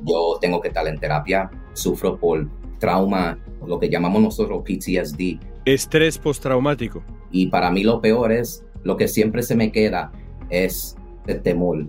yo 0.06 0.38
tengo 0.40 0.62
que 0.62 0.68
estar 0.68 0.88
en 0.88 1.00
terapia, 1.00 1.50
sufro 1.74 2.20
por 2.20 2.48
trauma, 2.80 3.38
lo 3.66 3.80
que 3.80 3.90
llamamos 3.90 4.22
nosotros 4.22 4.64
PTSD. 4.64 5.40
Estrés 5.66 6.18
postraumático. 6.18 7.04
Y 7.32 7.48
para 7.48 7.70
mí 7.70 7.84
lo 7.84 8.02
peor 8.02 8.32
es, 8.32 8.66
lo 8.84 8.98
que 8.98 9.08
siempre 9.08 9.44
se 9.44 9.56
me 9.56 9.72
queda 9.72 10.12
es 10.50 10.96
el 11.28 11.42
temor 11.42 11.86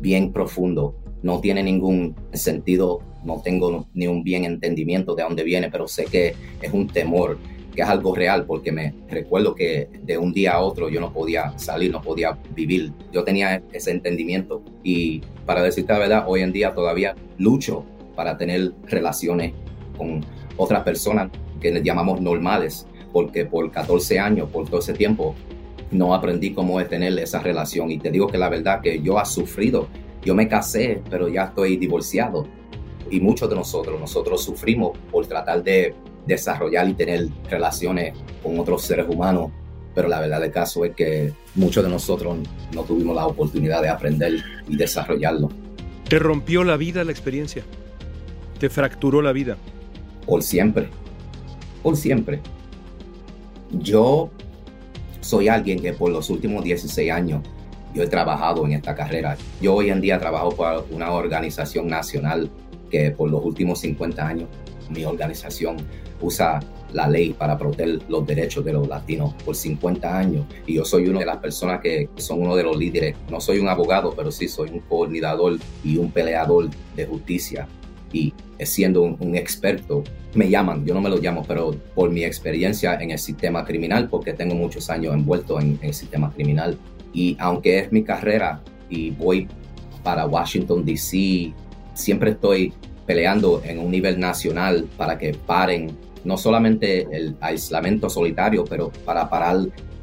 bien 0.00 0.32
profundo, 0.32 0.94
no 1.22 1.40
tiene 1.40 1.62
ningún 1.62 2.14
sentido, 2.32 3.00
no 3.24 3.40
tengo 3.42 3.88
ni 3.94 4.06
un 4.06 4.22
bien 4.22 4.44
entendimiento 4.44 5.14
de 5.14 5.24
dónde 5.24 5.42
viene, 5.42 5.70
pero 5.70 5.88
sé 5.88 6.04
que 6.04 6.34
es 6.62 6.72
un 6.72 6.86
temor, 6.86 7.38
que 7.74 7.82
es 7.82 7.88
algo 7.88 8.14
real, 8.14 8.46
porque 8.46 8.72
me 8.72 8.94
recuerdo 9.08 9.54
que 9.54 9.88
de 10.02 10.16
un 10.16 10.32
día 10.32 10.52
a 10.52 10.60
otro 10.60 10.88
yo 10.88 11.00
no 11.00 11.12
podía 11.12 11.58
salir, 11.58 11.90
no 11.90 12.00
podía 12.00 12.38
vivir, 12.54 12.92
yo 13.12 13.24
tenía 13.24 13.62
ese 13.72 13.90
entendimiento 13.90 14.62
y 14.82 15.20
para 15.44 15.62
decirte 15.62 15.92
la 15.92 15.98
verdad, 15.98 16.24
hoy 16.26 16.42
en 16.42 16.52
día 16.52 16.74
todavía 16.74 17.14
lucho 17.36 17.84
para 18.14 18.36
tener 18.36 18.72
relaciones 18.84 19.52
con 19.98 20.24
otras 20.56 20.82
personas 20.82 21.30
que 21.60 21.70
les 21.70 21.82
llamamos 21.82 22.20
normales, 22.20 22.86
porque 23.12 23.44
por 23.44 23.70
14 23.70 24.18
años, 24.18 24.48
por 24.50 24.68
todo 24.68 24.80
ese 24.80 24.94
tiempo, 24.94 25.34
no 25.90 26.14
aprendí 26.14 26.52
cómo 26.52 26.80
es 26.80 26.88
tener 26.88 27.18
esa 27.18 27.40
relación. 27.40 27.90
Y 27.90 27.98
te 27.98 28.10
digo 28.10 28.28
que 28.28 28.38
la 28.38 28.48
verdad 28.48 28.80
que 28.80 29.00
yo 29.02 29.18
ha 29.18 29.24
sufrido. 29.24 29.88
Yo 30.22 30.34
me 30.34 30.48
casé, 30.48 31.02
pero 31.10 31.28
ya 31.28 31.44
estoy 31.44 31.76
divorciado. 31.76 32.46
Y 33.10 33.20
muchos 33.20 33.48
de 33.48 33.56
nosotros, 33.56 33.98
nosotros 33.98 34.42
sufrimos 34.42 34.96
por 35.10 35.26
tratar 35.26 35.62
de 35.62 35.94
desarrollar 36.26 36.88
y 36.88 36.94
tener 36.94 37.28
relaciones 37.48 38.14
con 38.42 38.58
otros 38.58 38.82
seres 38.82 39.06
humanos. 39.08 39.50
Pero 39.94 40.08
la 40.08 40.20
verdad 40.20 40.40
del 40.40 40.52
caso 40.52 40.84
es 40.84 40.94
que 40.94 41.32
muchos 41.54 41.82
de 41.82 41.90
nosotros 41.90 42.36
no 42.74 42.82
tuvimos 42.84 43.16
la 43.16 43.26
oportunidad 43.26 43.82
de 43.82 43.88
aprender 43.88 44.44
y 44.68 44.76
desarrollarlo. 44.76 45.48
¿Te 46.08 46.18
rompió 46.18 46.64
la 46.64 46.76
vida 46.76 47.02
la 47.04 47.12
experiencia? 47.12 47.62
¿Te 48.58 48.68
fracturó 48.68 49.22
la 49.22 49.32
vida? 49.32 49.56
Por 50.28 50.42
siempre. 50.42 50.90
Por 51.82 51.96
siempre. 51.96 52.40
Yo 53.70 54.28
soy 55.22 55.48
alguien 55.48 55.80
que 55.80 55.94
por 55.94 56.10
los 56.10 56.28
últimos 56.28 56.64
16 56.64 57.10
años 57.10 57.42
yo 57.94 58.02
he 58.02 58.06
trabajado 58.06 58.66
en 58.66 58.72
esta 58.72 58.94
carrera. 58.94 59.38
Yo 59.62 59.74
hoy 59.74 59.88
en 59.88 60.02
día 60.02 60.18
trabajo 60.18 60.50
para 60.50 60.80
una 60.90 61.12
organización 61.12 61.88
nacional 61.88 62.50
que 62.90 63.10
por 63.10 63.30
los 63.30 63.42
últimos 63.42 63.80
50 63.80 64.26
años 64.26 64.48
mi 64.90 65.02
organización 65.04 65.78
usa 66.20 66.60
la 66.92 67.08
ley 67.08 67.32
para 67.32 67.56
proteger 67.56 68.00
los 68.08 68.26
derechos 68.26 68.64
de 68.66 68.74
los 68.74 68.86
latinos 68.86 69.32
por 69.44 69.56
50 69.56 70.18
años 70.18 70.46
y 70.66 70.74
yo 70.74 70.84
soy 70.84 71.06
una 71.08 71.20
de 71.20 71.26
las 71.26 71.38
personas 71.38 71.80
que 71.80 72.08
son 72.16 72.42
uno 72.42 72.54
de 72.54 72.64
los 72.64 72.76
líderes. 72.76 73.16
No 73.30 73.40
soy 73.40 73.60
un 73.60 73.68
abogado, 73.68 74.12
pero 74.14 74.30
sí 74.30 74.46
soy 74.46 74.68
un 74.70 74.80
coordinador 74.80 75.58
y 75.82 75.96
un 75.96 76.10
peleador 76.10 76.68
de 76.94 77.06
justicia 77.06 77.66
y 78.12 78.34
siendo 78.66 79.02
un, 79.02 79.36
experto, 79.36 80.04
me 80.34 80.48
llaman, 80.48 80.84
yo 80.84 80.94
no 80.94 81.00
me 81.00 81.08
lo 81.08 81.18
llamo, 81.18 81.44
pero 81.46 81.72
por 81.94 82.10
mi 82.10 82.24
experiencia 82.24 82.94
en 82.94 83.10
el 83.12 83.18
sistema 83.18 83.64
criminal, 83.64 84.08
porque 84.08 84.32
tengo 84.32 84.54
muchos 84.54 84.90
años 84.90 85.14
envuelto 85.14 85.60
en, 85.60 85.78
el 85.82 85.94
sistema 85.94 86.32
criminal, 86.32 86.78
y 87.12 87.36
aunque 87.40 87.78
es 87.78 87.92
mi 87.92 88.02
carrera 88.02 88.62
y 88.88 89.10
voy 89.10 89.48
para 90.02 90.26
Washington, 90.26 90.84
D.C., 90.84 91.52
siempre 91.94 92.30
estoy 92.30 92.72
peleando 93.06 93.62
en 93.64 93.78
un 93.78 93.90
nivel 93.90 94.20
nacional 94.20 94.86
para 94.96 95.18
que 95.18 95.34
paren 95.34 95.96
no 96.24 96.36
solamente 96.36 97.06
el 97.10 97.36
aislamiento 97.40 98.10
solitario, 98.10 98.64
pero 98.64 98.90
para 99.04 99.28
parar 99.28 99.56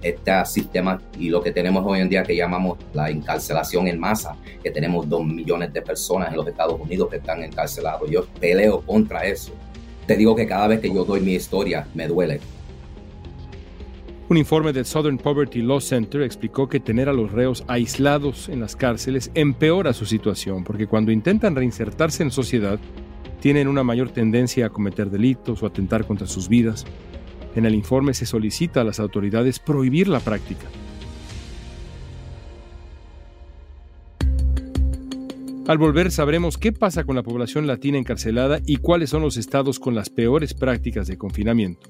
este 0.05 0.45
sistema 0.45 1.01
y 1.19 1.29
lo 1.29 1.41
que 1.41 1.51
tenemos 1.51 1.83
hoy 1.85 1.99
en 1.99 2.09
día 2.09 2.23
que 2.23 2.35
llamamos 2.35 2.77
la 2.93 3.09
encarcelación 3.09 3.87
en 3.87 3.99
masa, 3.99 4.35
que 4.61 4.69
tenemos 4.69 5.09
dos 5.09 5.25
millones 5.25 5.73
de 5.73 5.81
personas 5.81 6.29
en 6.29 6.37
los 6.37 6.47
Estados 6.47 6.79
Unidos 6.79 7.09
que 7.09 7.17
están 7.17 7.43
encarcelados. 7.43 8.09
Yo 8.09 8.25
peleo 8.39 8.81
contra 8.81 9.25
eso. 9.25 9.53
Te 10.05 10.15
digo 10.15 10.35
que 10.35 10.45
cada 10.45 10.67
vez 10.67 10.79
que 10.79 10.93
yo 10.93 11.03
doy 11.03 11.21
mi 11.21 11.33
historia 11.33 11.87
me 11.95 12.07
duele. 12.07 12.39
Un 14.29 14.37
informe 14.37 14.73
del 14.73 14.85
Southern 14.85 15.17
Poverty 15.17 15.61
Law 15.61 15.81
Center 15.81 16.21
explicó 16.21 16.67
que 16.67 16.79
tener 16.79 17.09
a 17.09 17.13
los 17.13 17.31
reos 17.31 17.63
aislados 17.67 18.49
en 18.49 18.59
las 18.59 18.75
cárceles 18.75 19.31
empeora 19.33 19.93
su 19.93 20.05
situación, 20.05 20.63
porque 20.63 20.87
cuando 20.87 21.11
intentan 21.11 21.55
reinsertarse 21.55 22.23
en 22.23 22.31
sociedad, 22.31 22.79
tienen 23.39 23.67
una 23.67 23.83
mayor 23.83 24.09
tendencia 24.09 24.65
a 24.65 24.69
cometer 24.69 25.09
delitos 25.09 25.61
o 25.61 25.67
atentar 25.67 26.05
contra 26.05 26.25
sus 26.25 26.49
vidas. 26.49 26.85
En 27.55 27.65
el 27.65 27.73
informe 27.73 28.13
se 28.13 28.25
solicita 28.25 28.81
a 28.81 28.83
las 28.83 28.99
autoridades 28.99 29.59
prohibir 29.59 30.07
la 30.07 30.19
práctica. 30.19 30.67
Al 35.67 35.79
volver 35.79 36.11
sabremos 36.11 36.59
qué 36.59 36.71
pasa 36.71 37.05
con 37.05 37.15
la 37.15 37.23
población 37.23 37.65
latina 37.65 37.97
encarcelada 37.97 38.59
y 38.65 38.77
cuáles 38.77 39.09
son 39.09 39.23
los 39.23 39.35
estados 39.35 39.79
con 39.79 39.95
las 39.95 40.11
peores 40.11 40.53
prácticas 40.53 41.07
de 41.07 41.17
confinamiento. 41.17 41.89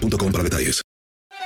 boostmobile 0.01 0.31
para 0.31 0.43
detalles. 0.43 0.81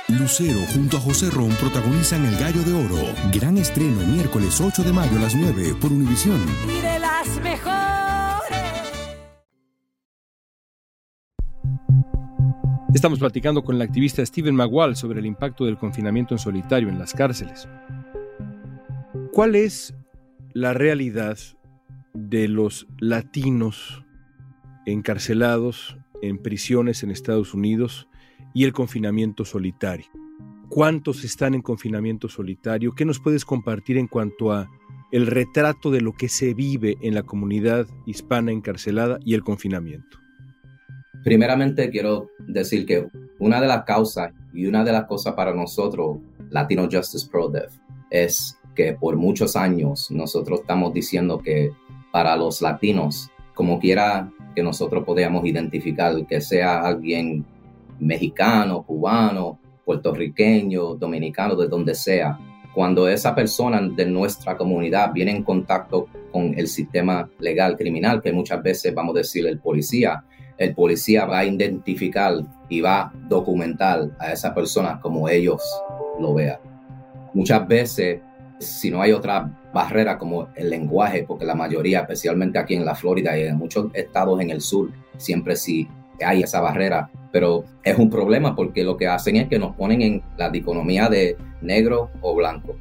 Lucero 0.08 0.60
junto 0.72 0.96
a 0.98 1.00
José 1.00 1.30
Ron 1.30 1.50
protagonizan 1.56 2.24
El 2.24 2.36
Gallo 2.38 2.62
de 2.62 2.72
Oro. 2.72 3.12
Gran 3.32 3.58
estreno 3.58 4.06
miércoles 4.06 4.60
8 4.60 4.84
de 4.84 4.92
mayo 4.92 5.16
a 5.18 5.22
las 5.22 5.34
9 5.34 5.74
por 5.80 5.92
Univisión. 5.92 6.40
Y 6.64 6.80
de 6.80 6.98
las 7.00 7.40
mejores. 7.42 7.76
Estamos 12.94 13.18
platicando 13.18 13.64
con 13.64 13.76
el 13.76 13.82
activista 13.82 14.24
Steven 14.24 14.54
Magual 14.54 14.96
sobre 14.96 15.18
el 15.18 15.26
impacto 15.26 15.64
del 15.64 15.76
confinamiento 15.76 16.34
en 16.34 16.38
solitario 16.38 16.88
en 16.88 16.98
las 16.98 17.12
cárceles. 17.12 17.68
¿Cuál 19.32 19.56
es 19.56 19.92
la 20.54 20.72
realidad 20.72 21.36
de 22.14 22.48
los 22.48 22.86
latinos 22.98 24.04
encarcelados 24.86 25.98
en 26.22 26.38
prisiones 26.38 27.02
en 27.02 27.10
Estados 27.10 27.52
Unidos 27.52 28.08
y 28.56 28.64
el 28.64 28.72
confinamiento 28.72 29.44
solitario. 29.44 30.06
¿Cuántos 30.70 31.24
están 31.24 31.54
en 31.54 31.60
confinamiento 31.60 32.26
solitario? 32.26 32.94
¿Qué 32.94 33.04
nos 33.04 33.20
puedes 33.20 33.44
compartir 33.44 33.98
en 33.98 34.06
cuanto 34.06 34.50
a 34.50 34.70
el 35.12 35.26
retrato 35.26 35.90
de 35.90 36.00
lo 36.00 36.14
que 36.14 36.30
se 36.30 36.54
vive 36.54 36.96
en 37.02 37.14
la 37.14 37.22
comunidad 37.22 37.86
hispana 38.06 38.52
encarcelada 38.52 39.18
y 39.26 39.34
el 39.34 39.44
confinamiento? 39.44 40.16
Primeramente 41.22 41.90
quiero 41.90 42.30
decir 42.48 42.86
que 42.86 43.06
una 43.38 43.60
de 43.60 43.66
las 43.66 43.84
causas 43.84 44.32
y 44.54 44.64
una 44.64 44.84
de 44.84 44.92
las 44.92 45.04
cosas 45.04 45.34
para 45.34 45.52
nosotros, 45.52 46.16
Latino 46.48 46.88
Justice 46.90 47.28
Pro 47.30 47.50
Dev, 47.50 47.68
es 48.08 48.58
que 48.74 48.94
por 48.94 49.16
muchos 49.16 49.54
años 49.54 50.10
nosotros 50.10 50.60
estamos 50.60 50.94
diciendo 50.94 51.42
que 51.42 51.72
para 52.10 52.34
los 52.36 52.62
latinos, 52.62 53.30
como 53.52 53.78
quiera 53.78 54.32
que 54.54 54.62
nosotros 54.62 55.04
podamos 55.04 55.44
identificar, 55.44 56.26
que 56.26 56.40
sea 56.40 56.80
alguien 56.80 57.44
mexicano, 57.98 58.82
cubano, 58.82 59.58
puertorriqueño, 59.84 60.94
dominicano, 60.96 61.54
de 61.56 61.68
donde 61.68 61.94
sea, 61.94 62.38
cuando 62.74 63.08
esa 63.08 63.34
persona 63.34 63.80
de 63.80 64.04
nuestra 64.04 64.56
comunidad 64.56 65.12
viene 65.12 65.30
en 65.30 65.42
contacto 65.42 66.08
con 66.30 66.52
el 66.58 66.68
sistema 66.68 67.26
legal 67.38 67.76
criminal, 67.76 68.20
que 68.20 68.32
muchas 68.32 68.62
veces 68.62 68.94
vamos 68.94 69.14
a 69.14 69.20
decir 69.20 69.46
el 69.46 69.58
policía, 69.58 70.24
el 70.58 70.74
policía 70.74 71.24
va 71.24 71.38
a 71.38 71.44
identificar 71.46 72.34
y 72.68 72.80
va 72.80 73.00
a 73.00 73.12
documentar 73.28 74.10
a 74.18 74.32
esa 74.32 74.54
persona 74.54 75.00
como 75.00 75.28
ellos 75.28 75.62
lo 76.20 76.34
vean. 76.34 76.58
Muchas 77.32 77.66
veces, 77.66 78.20
si 78.58 78.90
no 78.90 79.00
hay 79.00 79.12
otra 79.12 79.50
barrera 79.72 80.18
como 80.18 80.48
el 80.54 80.68
lenguaje, 80.68 81.24
porque 81.26 81.44
la 81.44 81.54
mayoría, 81.54 82.00
especialmente 82.00 82.58
aquí 82.58 82.74
en 82.74 82.84
la 82.84 82.94
Florida 82.94 83.38
y 83.38 83.42
en 83.42 83.56
muchos 83.56 83.86
estados 83.94 84.40
en 84.40 84.50
el 84.50 84.60
sur, 84.60 84.90
siempre 85.16 85.56
sí 85.56 85.88
hay 86.24 86.42
esa 86.42 86.60
barrera, 86.60 87.10
pero 87.32 87.64
es 87.82 87.98
un 87.98 88.10
problema 88.10 88.54
porque 88.54 88.84
lo 88.84 88.96
que 88.96 89.08
hacen 89.08 89.36
es 89.36 89.48
que 89.48 89.58
nos 89.58 89.74
ponen 89.76 90.02
en 90.02 90.22
la 90.36 90.50
dicotomía 90.50 91.08
de 91.08 91.36
negro 91.60 92.10
o 92.20 92.34
blanco 92.34 92.76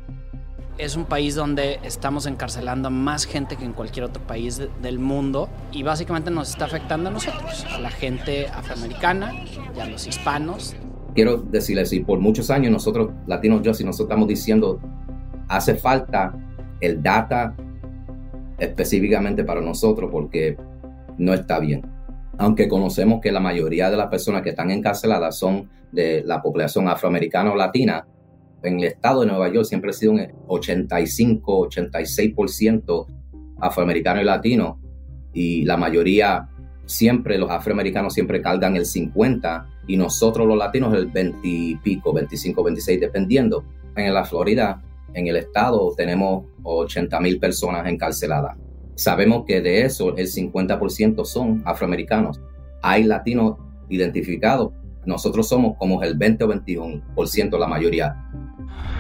es 0.78 0.96
un 0.96 1.06
país 1.06 1.36
donde 1.36 1.80
estamos 1.84 2.26
encarcelando 2.26 2.90
a 2.90 2.92
más 2.92 3.26
gente 3.26 3.56
que 3.56 3.66
en 3.66 3.74
cualquier 3.74 4.06
otro 4.06 4.22
país 4.24 4.62
del 4.82 5.00
mundo 5.00 5.50
y 5.72 5.84
básicamente 5.84 6.32
nos 6.32 6.50
está 6.50 6.66
afectando 6.66 7.10
a 7.10 7.14
nosotros, 7.14 7.66
a 7.74 7.80
la 7.80 7.90
gente 7.90 8.48
afroamericana 8.48 9.34
y 9.76 9.80
a 9.80 9.86
los 9.88 10.06
hispanos. 10.06 10.76
Quiero 11.14 11.38
decirles, 11.38 11.94
y 11.94 12.02
por 12.02 12.20
muchos 12.20 12.50
años 12.50 12.72
nosotros, 12.72 13.12
latinos, 13.26 13.62
yo, 13.62 13.74
si 13.74 13.86
nosotros 13.86 14.08
estamos 14.08 14.28
diciendo, 14.28 14.82
hace 15.48 15.76
falta 15.76 16.34
el 16.82 17.02
data 17.02 17.56
específicamente 18.58 19.44
para 19.46 19.62
nosotros 19.62 20.10
porque 20.12 20.58
no 21.18 21.34
está 21.34 21.60
bien. 21.60 21.95
Aunque 22.38 22.68
conocemos 22.68 23.22
que 23.22 23.32
la 23.32 23.40
mayoría 23.40 23.90
de 23.90 23.98
las 23.98 24.08
personas 24.08 24.42
que 24.42 24.50
están 24.50 24.72
encarceladas 24.72 25.38
son 25.38 25.70
de 25.92 26.24
la 26.26 26.42
población 26.42 26.88
afroamericana 26.88 27.52
o 27.52 27.56
latina, 27.56 28.06
en 28.64 28.80
el 28.80 28.86
estado 28.86 29.22
de 29.22 29.28
Nueva 29.28 29.52
York 29.52 29.66
siempre 29.66 29.92
ha 29.92 29.94
sido 29.94 30.14
un 30.14 30.28
85, 30.48 31.70
86% 31.70 33.06
afroamericano 33.60 34.22
y 34.22 34.24
latino 34.24 34.80
y 35.34 35.64
la 35.66 35.78
mayoría 35.78 36.50
siempre, 36.86 37.38
los 37.38 37.50
afroamericanos 37.52 38.14
siempre 38.14 38.42
cargan 38.42 38.76
el 38.76 38.86
50 38.86 39.68
y 39.88 39.98
nosotros 39.98 40.48
los 40.48 40.58
latinos 40.58 40.94
el 40.94 41.08
20 41.08 41.40
y 41.44 41.76
pico, 41.78 42.14
25, 42.14 42.64
26, 42.64 43.00
dependiendo. 43.00 43.64
En 43.96 44.14
la 44.14 44.26
Florida, 44.26 44.82
en 45.14 45.28
el 45.28 45.38
estado, 45.38 45.94
tenemos 45.96 46.46
80 46.64 47.20
mil 47.20 47.40
personas 47.40 47.88
encarceladas. 47.88 48.58
Sabemos 48.96 49.44
que 49.46 49.62
de 49.62 49.84
eso 49.84 50.16
el 50.18 50.28
50% 50.28 51.26
son 51.26 51.62
afroamericanos. 51.66 52.40
Hay 52.82 53.04
latinos 53.04 53.58
identificados. 53.90 54.72
Nosotros 55.06 55.48
somos 55.48 55.78
como 55.78 56.02
el 56.02 56.18
20 56.18 56.44
o 56.46 56.48
21%, 56.48 57.60
la 57.60 57.68
mayoría. 57.68 58.16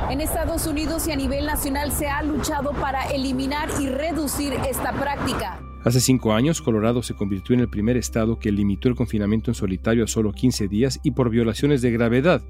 En 0.10 0.22
Estados 0.22 0.68
Unidos 0.68 1.08
y 1.08 1.12
a 1.12 1.16
nivel 1.16 1.46
nacional 1.46 1.92
se 1.92 2.08
ha 2.08 2.22
luchado 2.22 2.72
para 2.74 3.06
eliminar 3.06 3.70
y 3.80 3.88
reducir 3.88 4.54
esta 4.70 4.92
práctica. 4.92 5.60
Hace 5.86 6.02
cinco 6.02 6.34
años, 6.34 6.62
Colorado 6.62 7.02
se 7.02 7.14
convirtió 7.14 7.54
en 7.54 7.62
el 7.62 7.70
primer 7.70 7.96
estado 7.96 8.38
que 8.38 8.52
limitó 8.52 8.90
el 8.90 8.96
confinamiento 8.96 9.52
en 9.52 9.56
solitario 9.56 10.04
a 10.04 10.08
solo 10.08 10.34
15 10.34 10.68
días 10.68 11.00
y 11.04 11.12
por 11.12 11.30
violaciones 11.30 11.82
de 11.82 11.92
gravedad, 11.92 12.42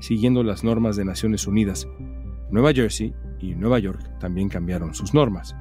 siguiendo 0.00 0.42
las 0.42 0.64
normas 0.64 0.96
de 0.96 1.04
Naciones 1.04 1.46
Unidas. 1.46 1.88
Nueva 2.50 2.72
Jersey 2.72 3.12
y 3.40 3.54
Nueva 3.56 3.80
York 3.80 4.00
también 4.20 4.48
cambiaron 4.48 4.94
sus 4.94 5.12
normas. 5.12 5.54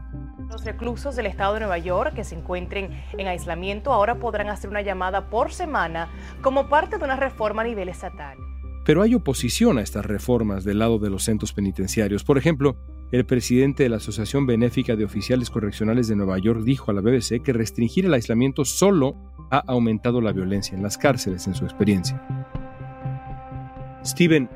Los 0.54 0.66
reclusos 0.66 1.16
del 1.16 1.26
estado 1.26 1.56
de 1.56 1.62
Nueva 1.62 1.80
York 1.80 2.14
que 2.14 2.24
se 2.24 2.36
encuentren 2.36 2.92
en 3.18 3.28
aislamiento 3.28 3.92
ahora 3.92 4.20
podrán 4.20 4.50
hacer 4.50 4.70
una 4.70 4.84
llamada 4.84 5.32
por 5.32 5.52
semana 5.52 6.12
como 6.44 6.70
parte 6.70 7.00
de 7.00 7.04
una 7.04 7.16
reforma 7.16 7.64
a 7.64 7.66
nivel 7.66 7.90
estatal. 7.90 8.38
Pero 8.86 9.02
hay 9.02 9.16
oposición 9.16 9.80
a 9.80 9.82
estas 9.82 10.06
reformas 10.06 10.64
del 10.64 10.78
lado 10.78 11.00
de 11.00 11.10
los 11.10 11.24
centros 11.24 11.54
penitenciarios. 11.54 12.24
Por 12.24 12.38
ejemplo, 12.38 12.76
el 13.12 13.26
presidente 13.26 13.82
de 13.82 13.90
la 13.90 13.98
Asociación 13.98 14.46
Benéfica 14.46 14.96
de 14.96 15.06
Oficiales 15.06 15.50
Correccionales 15.50 16.08
de 16.08 16.18
Nueva 16.18 16.38
York 16.38 16.62
dijo 16.62 16.92
a 16.92 16.94
la 16.94 17.02
BBC 17.02 17.42
que 17.42 17.52
restringir 17.52 18.06
el 18.06 18.14
aislamiento 18.14 18.64
solo 18.64 19.16
ha 19.50 19.64
aumentado 19.66 20.22
la 20.22 20.34
violencia 20.34 20.78
en 20.78 20.84
las 20.84 21.00
cárceles 21.00 21.48
en 21.48 21.56
su 21.56 21.64
experiencia. 21.66 22.22
Steven, 24.06 24.48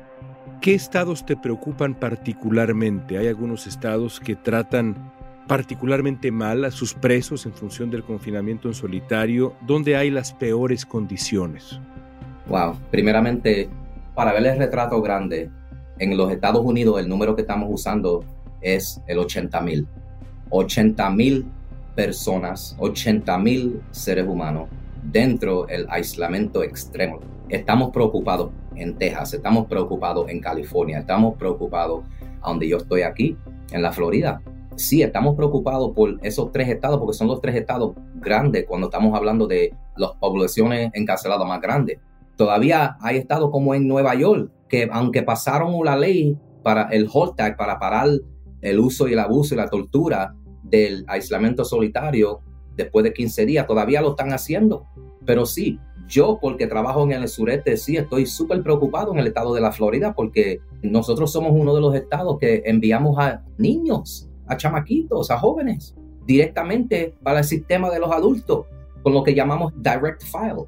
¿qué 0.60 0.74
estados 0.74 1.26
te 1.26 1.36
preocupan 1.36 1.96
particularmente? 1.96 3.18
Hay 3.18 3.26
algunos 3.26 3.66
estados 3.66 4.20
que 4.20 4.36
tratan 4.36 5.17
particularmente 5.48 6.30
mal 6.30 6.64
a 6.64 6.70
sus 6.70 6.94
presos 6.94 7.46
en 7.46 7.52
función 7.52 7.90
del 7.90 8.04
confinamiento 8.04 8.68
en 8.68 8.74
solitario. 8.74 9.54
¿Dónde 9.66 9.96
hay 9.96 10.10
las 10.10 10.32
peores 10.32 10.86
condiciones? 10.86 11.80
Wow, 12.46 12.76
primeramente 12.90 13.68
para 14.14 14.32
ver 14.32 14.46
el 14.46 14.58
retrato 14.58 15.00
grande, 15.00 15.50
en 15.98 16.16
los 16.16 16.30
Estados 16.30 16.64
Unidos 16.64 17.00
el 17.00 17.08
número 17.08 17.34
que 17.34 17.42
estamos 17.42 17.68
usando 17.72 18.24
es 18.60 19.00
el 19.06 19.18
80 19.18 19.60
mil. 19.62 19.86
80 20.50 21.10
mil 21.10 21.46
personas, 21.94 22.76
80 22.78 23.38
mil 23.38 23.80
seres 23.90 24.26
humanos 24.26 24.68
dentro 25.02 25.66
del 25.66 25.86
aislamiento 25.88 26.62
extremo. 26.62 27.20
Estamos 27.48 27.90
preocupados 27.90 28.50
en 28.76 28.96
Texas, 28.96 29.34
estamos 29.34 29.66
preocupados 29.66 30.28
en 30.28 30.40
California, 30.40 30.98
estamos 30.98 31.36
preocupados 31.36 32.04
donde 32.44 32.68
yo 32.68 32.78
estoy 32.78 33.02
aquí, 33.02 33.36
en 33.72 33.82
la 33.82 33.92
Florida. 33.92 34.40
Sí, 34.78 35.02
estamos 35.02 35.34
preocupados 35.34 35.90
por 35.92 36.20
esos 36.22 36.52
tres 36.52 36.68
estados, 36.68 37.00
porque 37.00 37.16
son 37.16 37.26
los 37.26 37.40
tres 37.40 37.56
estados 37.56 37.96
grandes 38.14 38.64
cuando 38.64 38.86
estamos 38.86 39.12
hablando 39.12 39.48
de 39.48 39.74
las 39.96 40.12
poblaciones 40.20 40.92
encarceladas 40.94 41.48
más 41.48 41.60
grandes. 41.60 41.98
Todavía 42.36 42.96
hay 43.00 43.16
estados 43.16 43.50
como 43.50 43.74
en 43.74 43.88
Nueva 43.88 44.14
York, 44.14 44.52
que 44.68 44.88
aunque 44.92 45.24
pasaron 45.24 45.74
la 45.84 45.96
ley 45.96 46.38
para 46.62 46.84
el 46.90 47.08
hold 47.12 47.34
tag, 47.34 47.56
para 47.56 47.80
parar 47.80 48.06
el 48.60 48.78
uso 48.78 49.08
y 49.08 49.14
el 49.14 49.18
abuso 49.18 49.54
y 49.54 49.56
la 49.56 49.68
tortura 49.68 50.36
del 50.62 51.04
aislamiento 51.08 51.64
solitario 51.64 52.40
después 52.76 53.02
de 53.02 53.12
15 53.12 53.46
días, 53.46 53.66
todavía 53.66 54.00
lo 54.00 54.10
están 54.10 54.32
haciendo. 54.32 54.86
Pero 55.26 55.44
sí, 55.44 55.80
yo 56.06 56.38
porque 56.40 56.68
trabajo 56.68 57.02
en 57.02 57.10
el 57.10 57.26
sureste, 57.26 57.76
sí 57.76 57.96
estoy 57.96 58.26
súper 58.26 58.62
preocupado 58.62 59.12
en 59.12 59.18
el 59.18 59.26
estado 59.26 59.52
de 59.54 59.60
la 59.60 59.72
Florida 59.72 60.14
porque 60.14 60.60
nosotros 60.82 61.32
somos 61.32 61.50
uno 61.52 61.74
de 61.74 61.80
los 61.80 61.96
estados 61.96 62.38
que 62.38 62.62
enviamos 62.64 63.18
a 63.18 63.42
niños, 63.58 64.27
a 64.48 64.56
chamaquitos, 64.56 65.30
a 65.30 65.38
jóvenes, 65.38 65.94
directamente 66.26 67.14
para 67.22 67.38
el 67.38 67.44
sistema 67.44 67.90
de 67.90 68.00
los 68.00 68.10
adultos, 68.10 68.66
con 69.02 69.12
lo 69.12 69.22
que 69.22 69.34
llamamos 69.34 69.72
direct 69.76 70.22
file. 70.22 70.66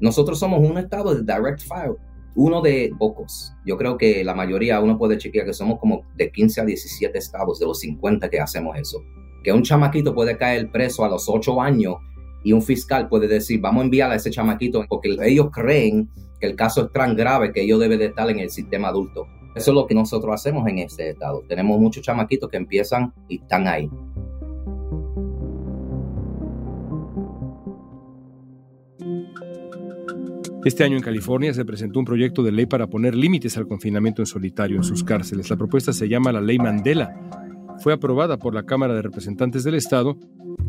Nosotros 0.00 0.38
somos 0.38 0.60
un 0.60 0.78
estado 0.78 1.14
de 1.14 1.22
direct 1.22 1.60
file, 1.60 1.96
uno 2.34 2.62
de 2.62 2.92
pocos. 2.98 3.52
Yo 3.66 3.76
creo 3.76 3.98
que 3.98 4.22
la 4.22 4.34
mayoría 4.34 4.80
uno 4.80 4.96
puede 4.96 5.18
chequear 5.18 5.46
que 5.46 5.52
somos 5.52 5.78
como 5.78 6.02
de 6.16 6.30
15 6.30 6.60
a 6.60 6.64
17 6.64 7.18
estados 7.18 7.58
de 7.58 7.66
los 7.66 7.80
50 7.80 8.28
que 8.28 8.40
hacemos 8.40 8.78
eso. 8.78 9.02
Que 9.42 9.52
un 9.52 9.62
chamaquito 9.62 10.14
puede 10.14 10.36
caer 10.36 10.70
preso 10.70 11.04
a 11.04 11.08
los 11.08 11.28
8 11.28 11.60
años 11.60 11.96
y 12.44 12.52
un 12.52 12.62
fiscal 12.62 13.08
puede 13.08 13.26
decir, 13.26 13.60
vamos 13.60 13.82
a 13.82 13.84
enviar 13.84 14.10
a 14.10 14.14
ese 14.14 14.30
chamaquito 14.30 14.84
porque 14.88 15.16
ellos 15.22 15.48
creen 15.52 16.08
que 16.40 16.46
el 16.46 16.54
caso 16.54 16.86
es 16.86 16.92
tan 16.92 17.16
grave 17.16 17.52
que 17.52 17.62
ellos 17.62 17.80
deben 17.80 17.98
de 17.98 18.06
estar 18.06 18.30
en 18.30 18.38
el 18.38 18.50
sistema 18.50 18.88
adulto. 18.88 19.26
Eso 19.54 19.70
es 19.70 19.74
lo 19.74 19.86
que 19.86 19.94
nosotros 19.94 20.34
hacemos 20.34 20.66
en 20.68 20.78
este 20.78 21.10
estado. 21.10 21.42
Tenemos 21.48 21.80
muchos 21.80 22.02
chamaquitos 22.02 22.48
que 22.48 22.56
empiezan 22.56 23.12
y 23.28 23.40
están 23.40 23.66
ahí. 23.66 23.90
Este 30.64 30.84
año 30.84 30.96
en 30.96 31.02
California 31.02 31.54
se 31.54 31.64
presentó 31.64 31.98
un 31.98 32.04
proyecto 32.04 32.42
de 32.42 32.52
ley 32.52 32.66
para 32.66 32.88
poner 32.88 33.14
límites 33.14 33.56
al 33.56 33.66
confinamiento 33.66 34.22
en 34.22 34.26
solitario 34.26 34.76
en 34.76 34.84
sus 34.84 35.02
cárceles. 35.02 35.48
La 35.48 35.56
propuesta 35.56 35.92
se 35.92 36.08
llama 36.08 36.30
la 36.30 36.40
Ley 36.40 36.58
Mandela. 36.58 37.14
Fue 37.78 37.92
aprobada 37.92 38.38
por 38.38 38.54
la 38.54 38.64
Cámara 38.64 38.92
de 38.92 39.02
Representantes 39.02 39.64
del 39.64 39.76
Estado 39.76 40.18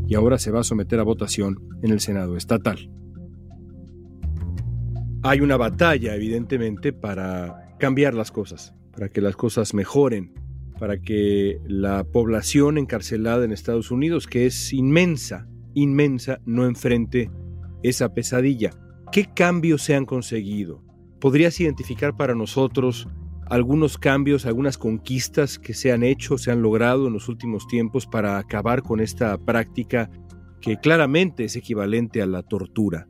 y 0.07 0.15
ahora 0.15 0.37
se 0.37 0.51
va 0.51 0.61
a 0.61 0.63
someter 0.63 0.99
a 0.99 1.03
votación 1.03 1.57
en 1.81 1.91
el 1.91 1.99
Senado 1.99 2.37
estatal. 2.37 2.89
Hay 5.21 5.41
una 5.41 5.57
batalla, 5.57 6.15
evidentemente, 6.15 6.93
para 6.93 7.68
cambiar 7.79 8.13
las 8.13 8.31
cosas, 8.31 8.75
para 8.91 9.09
que 9.09 9.21
las 9.21 9.35
cosas 9.35 9.73
mejoren, 9.73 10.33
para 10.79 11.01
que 11.01 11.59
la 11.65 12.03
población 12.03 12.77
encarcelada 12.77 13.43
en 13.43 13.51
Estados 13.51 13.91
Unidos, 13.91 14.27
que 14.27 14.45
es 14.45 14.71
inmensa, 14.73 15.47
inmensa, 15.73 16.39
no 16.45 16.65
enfrente 16.65 17.31
esa 17.83 18.13
pesadilla. 18.13 18.71
¿Qué 19.11 19.25
cambios 19.25 19.81
se 19.81 19.95
han 19.95 20.05
conseguido? 20.05 20.83
¿Podrías 21.19 21.59
identificar 21.59 22.15
para 22.15 22.35
nosotros 22.35 23.07
algunos 23.47 23.97
cambios, 23.97 24.45
algunas 24.45 24.77
conquistas 24.77 25.57
que 25.57 25.73
se 25.73 25.91
han 25.91 26.03
hecho, 26.03 26.37
se 26.37 26.51
han 26.51 26.61
logrado 26.61 27.07
en 27.07 27.13
los 27.13 27.27
últimos 27.27 27.67
tiempos 27.67 28.05
para 28.05 28.37
acabar 28.37 28.83
con 28.83 28.99
esta 28.99 29.37
práctica 29.37 30.09
que 30.61 30.77
claramente 30.77 31.45
es 31.45 31.55
equivalente 31.55 32.21
a 32.21 32.27
la 32.27 32.43
tortura? 32.43 33.07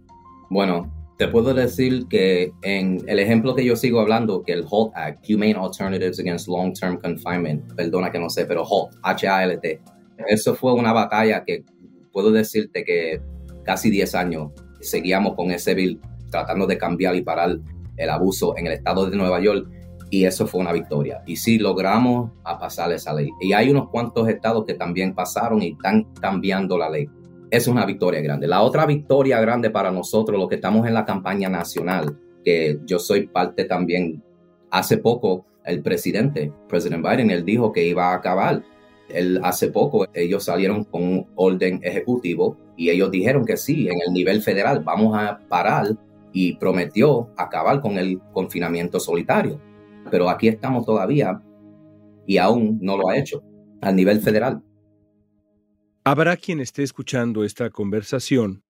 Bueno, 0.50 0.99
Te 1.20 1.28
puedo 1.28 1.54
decir 1.54 2.08
que 2.08 2.54
en 2.62 3.04
el 3.06 3.20
ejemplo 3.20 3.54
que 3.54 3.66
yo 3.66 3.76
sigo 3.76 4.00
hablando, 4.00 4.42
que 4.42 4.54
el 4.54 4.64
HALT 4.64 4.92
Act, 4.96 5.30
Humane 5.30 5.54
Alternatives 5.54 6.18
Against 6.18 6.48
Long-Term 6.48 6.98
Confinement, 7.02 7.74
perdona 7.74 8.10
que 8.10 8.20
no 8.20 8.30
sé, 8.30 8.46
pero 8.46 8.64
HALT, 8.64 8.96
H-A-L-T, 9.04 9.82
eso 10.30 10.56
fue 10.56 10.72
una 10.72 10.94
batalla 10.94 11.44
que 11.44 11.66
puedo 12.14 12.32
decirte 12.32 12.86
que 12.86 13.22
casi 13.66 13.90
10 13.90 14.16
años 14.16 14.52
seguíamos 14.80 15.36
con 15.36 15.52
ese 15.52 15.74
bill 15.74 16.00
tratando 16.32 16.66
de 16.66 16.78
cambiar 16.78 17.18
y 17.18 17.22
parar 17.22 17.60
el 17.98 18.10
abuso 18.10 18.58
en 18.58 18.68
el 18.68 18.72
estado 18.72 19.10
de 19.10 19.18
Nueva 19.18 19.42
York 19.42 19.70
y 20.10 20.24
eso 20.24 20.48
fue 20.48 20.62
una 20.62 20.72
victoria. 20.72 21.22
Y 21.26 21.36
sí 21.36 21.60
logramos 21.60 22.32
a 22.46 22.58
pasar 22.58 22.94
esa 22.94 23.14
ley. 23.14 23.30
Y 23.42 23.52
hay 23.52 23.70
unos 23.70 23.90
cuantos 23.90 24.30
estados 24.30 24.64
que 24.66 24.76
también 24.76 25.14
pasaron 25.14 25.62
y 25.62 25.72
están 25.72 26.06
cambiando 26.22 26.78
la 26.78 26.90
ley. 26.90 27.10
Es 27.52 27.68
una 27.68 27.86
victoria 27.86 28.22
grande. 28.22 28.48
La 28.48 28.62
otra 28.62 28.86
victoria 28.86 29.40
grande 29.42 29.70
para 29.70 29.92
nosotros, 29.92 30.40
los 30.40 30.48
que 30.48 30.56
estamos 30.56 30.86
en 30.88 30.94
la 30.94 31.06
campaña 31.06 31.50
nacional, 31.50 32.18
que 32.44 32.80
yo 32.86 33.00
soy 33.00 33.28
parte 33.28 33.66
también, 33.66 34.24
hace 34.70 34.98
poco 34.98 35.46
el 35.66 35.82
presidente, 35.82 36.52
President 36.68 37.04
Biden, 37.04 37.32
él 37.32 37.46
dijo 37.46 37.72
que 37.72 37.88
iba 37.88 38.12
a 38.12 38.16
acabar. 38.16 38.64
Él, 39.10 39.40
hace 39.44 39.70
poco 39.70 40.06
ellos 40.14 40.44
salieron 40.44 40.84
con 40.84 41.04
un 41.04 41.28
orden 41.36 41.80
ejecutivo 41.84 42.58
y 42.78 42.90
ellos 42.92 43.10
dijeron 43.10 43.44
que 43.44 43.58
sí, 43.58 43.88
en 43.88 43.98
el 44.06 44.14
nivel 44.14 44.42
federal 44.42 44.82
vamos 44.84 45.18
a 45.18 45.40
parar 45.50 45.88
y 46.32 46.56
prometió 46.58 47.30
acabar 47.36 47.82
con 47.82 47.98
el 47.98 48.20
confinamiento 48.32 49.00
solitario. 49.00 49.60
Pero 50.12 50.30
aquí 50.30 50.48
estamos 50.48 50.86
todavía 50.86 51.42
y 52.28 52.38
aún 52.38 52.78
no 52.82 52.98
lo 52.98 53.10
ha 53.10 53.18
hecho 53.18 53.42
a 53.82 53.92
nivel 53.92 54.22
federal. 54.22 54.62
Habrá 56.06 56.38
quien 56.38 56.62
esté 56.62 56.84
escuchando 56.84 57.44
esta 57.44 57.70
conversación 57.70 58.64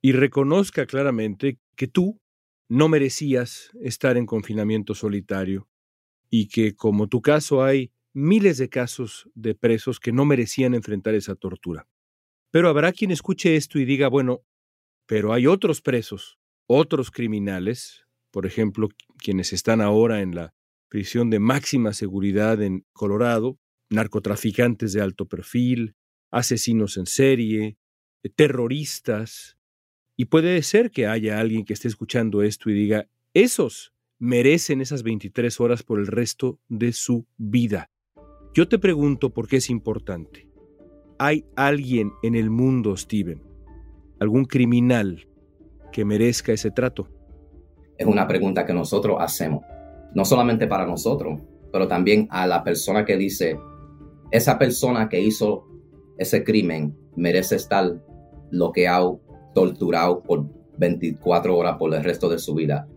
y 0.00 0.12
reconozca 0.12 0.86
claramente 0.86 1.58
que 1.76 1.86
tú 1.86 2.20
no 2.68 2.88
merecías 2.88 3.70
estar 3.82 4.16
en 4.16 4.24
confinamiento 4.24 4.94
solitario 4.94 5.68
y 6.30 6.48
que, 6.48 6.74
como 6.74 7.08
tu 7.08 7.20
caso, 7.20 7.62
hay 7.62 7.92
miles 8.14 8.56
de 8.56 8.70
casos 8.70 9.28
de 9.34 9.54
presos 9.54 10.00
que 10.00 10.12
no 10.12 10.24
merecían 10.24 10.74
enfrentar 10.74 11.14
esa 11.14 11.34
tortura. 11.34 11.86
Pero 12.50 12.68
habrá 12.68 12.92
quien 12.92 13.10
escuche 13.10 13.56
esto 13.56 13.78
y 13.78 13.84
diga, 13.84 14.08
bueno, 14.08 14.40
pero 15.06 15.34
hay 15.34 15.46
otros 15.46 15.82
presos, 15.82 16.38
otros 16.66 17.10
criminales, 17.10 18.06
por 18.30 18.46
ejemplo, 18.46 18.88
quienes 19.18 19.52
están 19.52 19.82
ahora 19.82 20.22
en 20.22 20.34
la 20.34 20.54
prisión 20.88 21.28
de 21.28 21.38
máxima 21.38 21.92
seguridad 21.92 22.62
en 22.62 22.86
Colorado, 22.92 23.58
narcotraficantes 23.90 24.94
de 24.94 25.02
alto 25.02 25.26
perfil, 25.26 25.96
asesinos 26.32 26.96
en 26.96 27.06
serie, 27.06 27.76
terroristas. 28.34 29.56
Y 30.16 30.24
puede 30.24 30.60
ser 30.62 30.90
que 30.90 31.06
haya 31.06 31.38
alguien 31.38 31.64
que 31.64 31.72
esté 31.72 31.86
escuchando 31.86 32.42
esto 32.42 32.70
y 32.70 32.74
diga, 32.74 33.06
esos 33.34 33.92
merecen 34.18 34.80
esas 34.80 35.02
23 35.02 35.60
horas 35.60 35.82
por 35.82 36.00
el 36.00 36.06
resto 36.06 36.58
de 36.68 36.92
su 36.92 37.26
vida. 37.36 37.90
Yo 38.54 38.68
te 38.68 38.78
pregunto 38.78 39.30
por 39.30 39.48
qué 39.48 39.56
es 39.56 39.70
importante. 39.70 40.48
¿Hay 41.18 41.44
alguien 41.56 42.12
en 42.22 42.34
el 42.34 42.50
mundo, 42.50 42.96
Steven, 42.96 43.42
algún 44.18 44.44
criminal 44.44 45.28
que 45.92 46.04
merezca 46.04 46.52
ese 46.52 46.70
trato? 46.70 47.08
Es 47.96 48.06
una 48.06 48.26
pregunta 48.26 48.66
que 48.66 48.72
nosotros 48.72 49.16
hacemos 49.20 49.62
no 50.14 50.24
solamente 50.24 50.66
para 50.66 50.86
nosotros, 50.86 51.40
pero 51.72 51.88
también 51.88 52.26
a 52.30 52.46
la 52.46 52.62
persona 52.62 53.04
que 53.04 53.16
dice, 53.16 53.58
esa 54.30 54.58
persona 54.58 55.08
que 55.08 55.20
hizo 55.20 55.66
ese 56.18 56.44
crimen 56.44 56.96
merece 57.16 57.56
estar 57.56 58.02
bloqueado, 58.50 59.20
torturado 59.54 60.22
por 60.22 60.46
24 60.78 61.56
horas 61.56 61.76
por 61.78 61.94
el 61.94 62.02
resto 62.02 62.28
de 62.28 62.38
su 62.38 62.54
vida. 62.54 62.88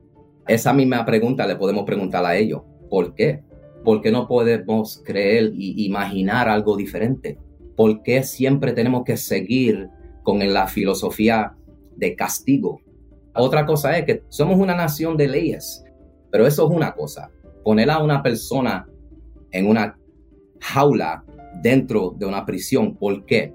Esa 0.47 0.73
misma 0.73 1.05
pregunta 1.05 1.47
le 1.47 1.55
podemos 1.55 1.83
preguntar 1.85 2.25
a 2.25 2.35
ellos. 2.35 2.61
¿Por 2.89 3.13
qué? 3.15 3.43
¿Por 3.83 4.01
qué 4.01 4.11
no 4.11 4.27
podemos 4.27 5.01
creer 5.03 5.51
y 5.55 5.85
imaginar 5.85 6.49
algo 6.49 6.77
diferente? 6.77 7.37
¿Por 7.75 8.03
qué 8.03 8.23
siempre 8.23 8.73
tenemos 8.73 9.03
que 9.03 9.17
seguir 9.17 9.89
con 10.23 10.39
la 10.53 10.67
filosofía 10.67 11.55
de 11.95 12.15
castigo? 12.15 12.79
Otra 13.33 13.65
cosa 13.65 13.97
es 13.97 14.05
que 14.05 14.23
somos 14.29 14.57
una 14.59 14.75
nación 14.75 15.17
de 15.17 15.27
leyes 15.27 15.85
pero 16.35 16.45
eso 16.45 16.65
es 16.65 16.75
una 16.75 16.93
cosa. 16.93 17.31
Poner 17.63 17.89
a 17.89 18.03
una 18.03 18.21
persona 18.21 18.85
en 19.51 19.67
una 19.67 19.97
jaula 20.59 21.23
dentro 21.61 22.13
de 22.17 22.25
una 22.25 22.45
prisión, 22.45 22.95
¿por 22.95 23.25
qué? 23.25 23.53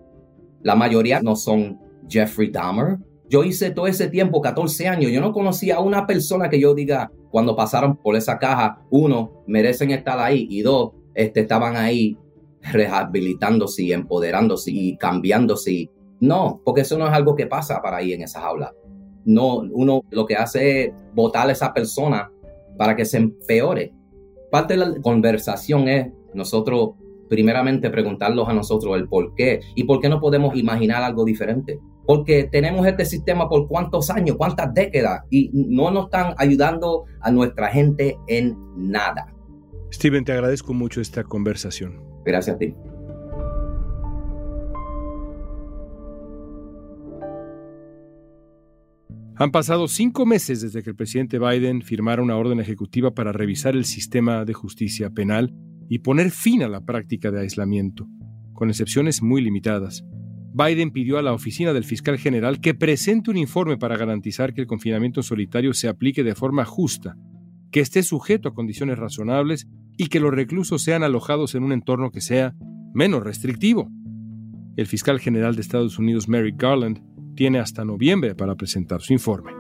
La 0.63 0.75
mayoría 0.75 1.21
no 1.21 1.37
son 1.37 1.79
Jeffrey 2.09 2.51
Dahmer. 2.51 2.99
Yo 3.29 3.45
hice 3.45 3.71
todo 3.71 3.87
ese 3.87 4.09
tiempo, 4.09 4.41
14 4.41 4.89
años, 4.89 5.13
yo 5.13 5.21
no 5.21 5.33
conocía 5.33 5.77
a 5.77 5.81
una 5.81 6.07
persona 6.07 6.51
que 6.51 6.61
yo 6.61 6.75
diga, 6.75 7.13
cuando 7.31 7.55
pasaron 7.55 7.97
por 7.97 8.17
esa 8.17 8.39
caja, 8.39 8.83
uno, 8.91 9.45
merecen 9.47 9.93
estar 9.93 10.19
ahí 10.19 10.47
y 10.51 10.63
dos, 10.63 10.93
este, 11.15 11.41
estaban 11.41 11.77
ahí 11.77 12.19
rehabilitándose 12.63 13.93
empoderándose 13.93 14.71
y 14.71 14.97
cambiándose. 14.97 15.91
No, 16.21 16.61
porque 16.65 16.83
eso 16.83 16.99
no 16.99 17.07
es 17.07 17.13
algo 17.13 17.35
que 17.35 17.47
pasa 17.47 17.81
para 17.81 17.99
ahí 17.99 18.13
en 18.13 18.23
esa 18.23 18.41
jaula. 18.41 18.75
No, 19.25 19.59
uno 19.59 20.03
lo 20.11 20.27
que 20.27 20.37
hace 20.37 20.85
es 20.85 20.93
votar 21.15 21.49
a 21.49 21.53
esa 21.53 21.73
persona 21.73 22.31
para 22.77 22.97
que 22.97 23.05
se 23.05 23.19
empeore. 23.19 23.93
Parte 24.51 24.77
de 24.77 24.87
la 24.87 25.01
conversación 25.01 25.89
es 25.89 26.09
nosotros 26.35 26.91
primeramente 27.31 27.89
preguntarlos 27.91 28.49
a 28.49 28.53
nosotros 28.53 28.97
el 28.97 29.09
por 29.09 29.35
qué 29.35 29.61
y 29.77 29.85
por 29.85 30.01
qué 30.01 30.09
no 30.09 30.21
podemos 30.21 30.55
imaginar 30.57 31.03
algo 31.03 31.25
diferente. 31.25 31.79
Porque 32.05 32.49
tenemos 32.51 32.85
este 32.87 33.05
sistema 33.05 33.49
por 33.49 33.69
cuántos 33.69 34.11
años, 34.11 34.37
cuántas 34.37 34.75
décadas 34.75 35.23
y 35.31 35.51
no 35.55 35.93
nos 35.93 36.07
están 36.07 36.35
ayudando 36.37 37.05
a 37.21 37.31
nuestra 37.31 37.69
gente 37.69 38.19
en 38.27 38.59
nada. 38.77 39.33
Steven, 39.93 40.25
te 40.25 40.33
agradezco 40.33 40.75
mucho 40.75 41.01
esta 41.01 41.23
conversación. 41.23 42.03
Gracias 42.25 42.57
a 42.57 42.59
ti. 42.59 42.75
Han 49.37 49.53
pasado 49.53 49.89
cinco 49.89 50.27
meses 50.27 50.61
desde 50.61 50.83
que 50.83 50.91
el 50.91 50.97
presidente 50.97 51.39
Biden 51.39 51.81
firmara 51.81 52.23
una 52.23 52.37
orden 52.37 52.61
ejecutiva 52.61 53.15
para 53.15 53.33
revisar 53.33 53.75
el 53.75 53.85
sistema 53.85 54.45
de 54.45 54.53
justicia 54.53 55.11
penal 55.11 55.55
y 55.91 55.99
poner 55.99 56.31
fin 56.31 56.63
a 56.63 56.69
la 56.69 56.81
práctica 56.81 57.33
de 57.33 57.41
aislamiento, 57.41 58.09
con 58.55 58.71
excepciones 58.71 59.23
muy 59.23 59.43
limitadas. 59.43 60.05
Biden 60.55 60.93
pidió 60.93 61.19
a 61.19 61.23
la 61.23 61.33
oficina 61.33 61.73
del 61.73 61.83
fiscal 61.83 62.17
general 62.17 62.61
que 62.61 62.75
presente 62.75 63.31
un 63.31 63.37
informe 63.37 63.77
para 63.77 63.97
garantizar 63.97 64.55
que 64.55 64.61
el 64.61 64.69
confinamiento 64.69 65.23
solitario 65.25 65.75
se 65.75 65.89
aplique 65.89 66.23
de 66.23 66.37
forma 66.37 66.65
justa, 66.65 67.17
que 67.73 67.81
esté 67.81 68.05
sujeto 68.05 68.49
a 68.49 68.55
condiciones 68.55 68.99
razonables 68.99 69.67
y 69.97 70.07
que 70.07 70.21
los 70.21 70.33
reclusos 70.33 70.81
sean 70.81 71.03
alojados 71.03 71.57
en 71.57 71.65
un 71.65 71.73
entorno 71.73 72.13
que 72.13 72.21
sea 72.21 72.55
menos 72.95 73.25
restrictivo. 73.25 73.91
El 74.77 74.87
fiscal 74.87 75.19
general 75.19 75.57
de 75.57 75.63
Estados 75.63 75.99
Unidos, 75.99 76.29
Merrick 76.29 76.61
Garland, 76.61 77.03
tiene 77.35 77.59
hasta 77.59 77.85
noviembre 77.85 78.37
para 78.37 78.55
presentar 78.55 79.03
su 79.03 79.13
informe. 79.13 79.60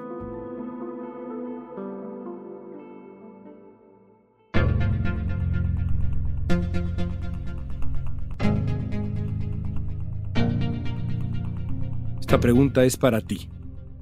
Esta 12.30 12.38
pregunta 12.38 12.84
es 12.84 12.96
para 12.96 13.20
ti. 13.20 13.48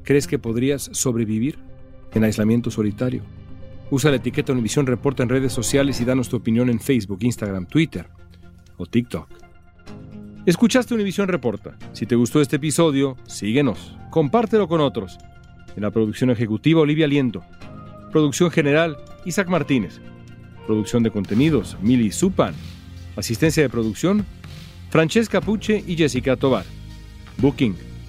¿Crees 0.03 0.27
que 0.27 0.39
podrías 0.39 0.91
sobrevivir 0.93 1.59
en 2.13 2.25
aislamiento 2.25 2.71
solitario? 2.71 3.23
Usa 3.91 4.11
la 4.11 4.19
etiqueta 4.19 4.53
Univisión 4.53 4.87
Reporta 4.87 5.23
en 5.23 5.31
redes 5.31 5.51
sociales 5.51 5.99
y 6.03 6.05
danos 6.05 6.29
tu 6.29 6.37
opinión 6.37 6.69
en 6.69 6.79
Facebook, 6.79 7.21
Instagram, 7.23 7.65
Twitter 7.65 8.07
o 8.77 8.85
TikTok. 8.85 9.31
Escuchaste 10.45 10.93
Univisión 10.93 11.27
Reporta. 11.27 11.79
Si 11.95 12.05
te 12.05 12.17
gustó 12.17 12.43
este 12.43 12.57
episodio, 12.57 13.17
síguenos, 13.27 13.97
compártelo 14.11 14.69
con 14.69 14.83
otros. 14.83 15.17
En 15.75 15.85
la 15.85 15.91
producción 15.91 16.29
ejecutiva, 16.29 16.83
Olivia 16.83 17.07
Liendo. 17.07 17.43
Producción 18.13 18.51
general, 18.51 18.99
Isaac 19.25 19.49
Martínez. 19.49 20.03
Producción 20.67 21.03
de 21.03 21.11
contenidos, 21.11 21.79
Mili 21.81 22.13
Supan. 22.13 22.55
Asistencia 23.17 23.63
de 23.63 23.71
producción, 23.71 24.27
Francesca 24.91 25.41
Puche 25.41 25.83
y 25.87 25.97
Jessica 25.97 26.37
Tobar. 26.37 26.67
Booking, 27.39 27.88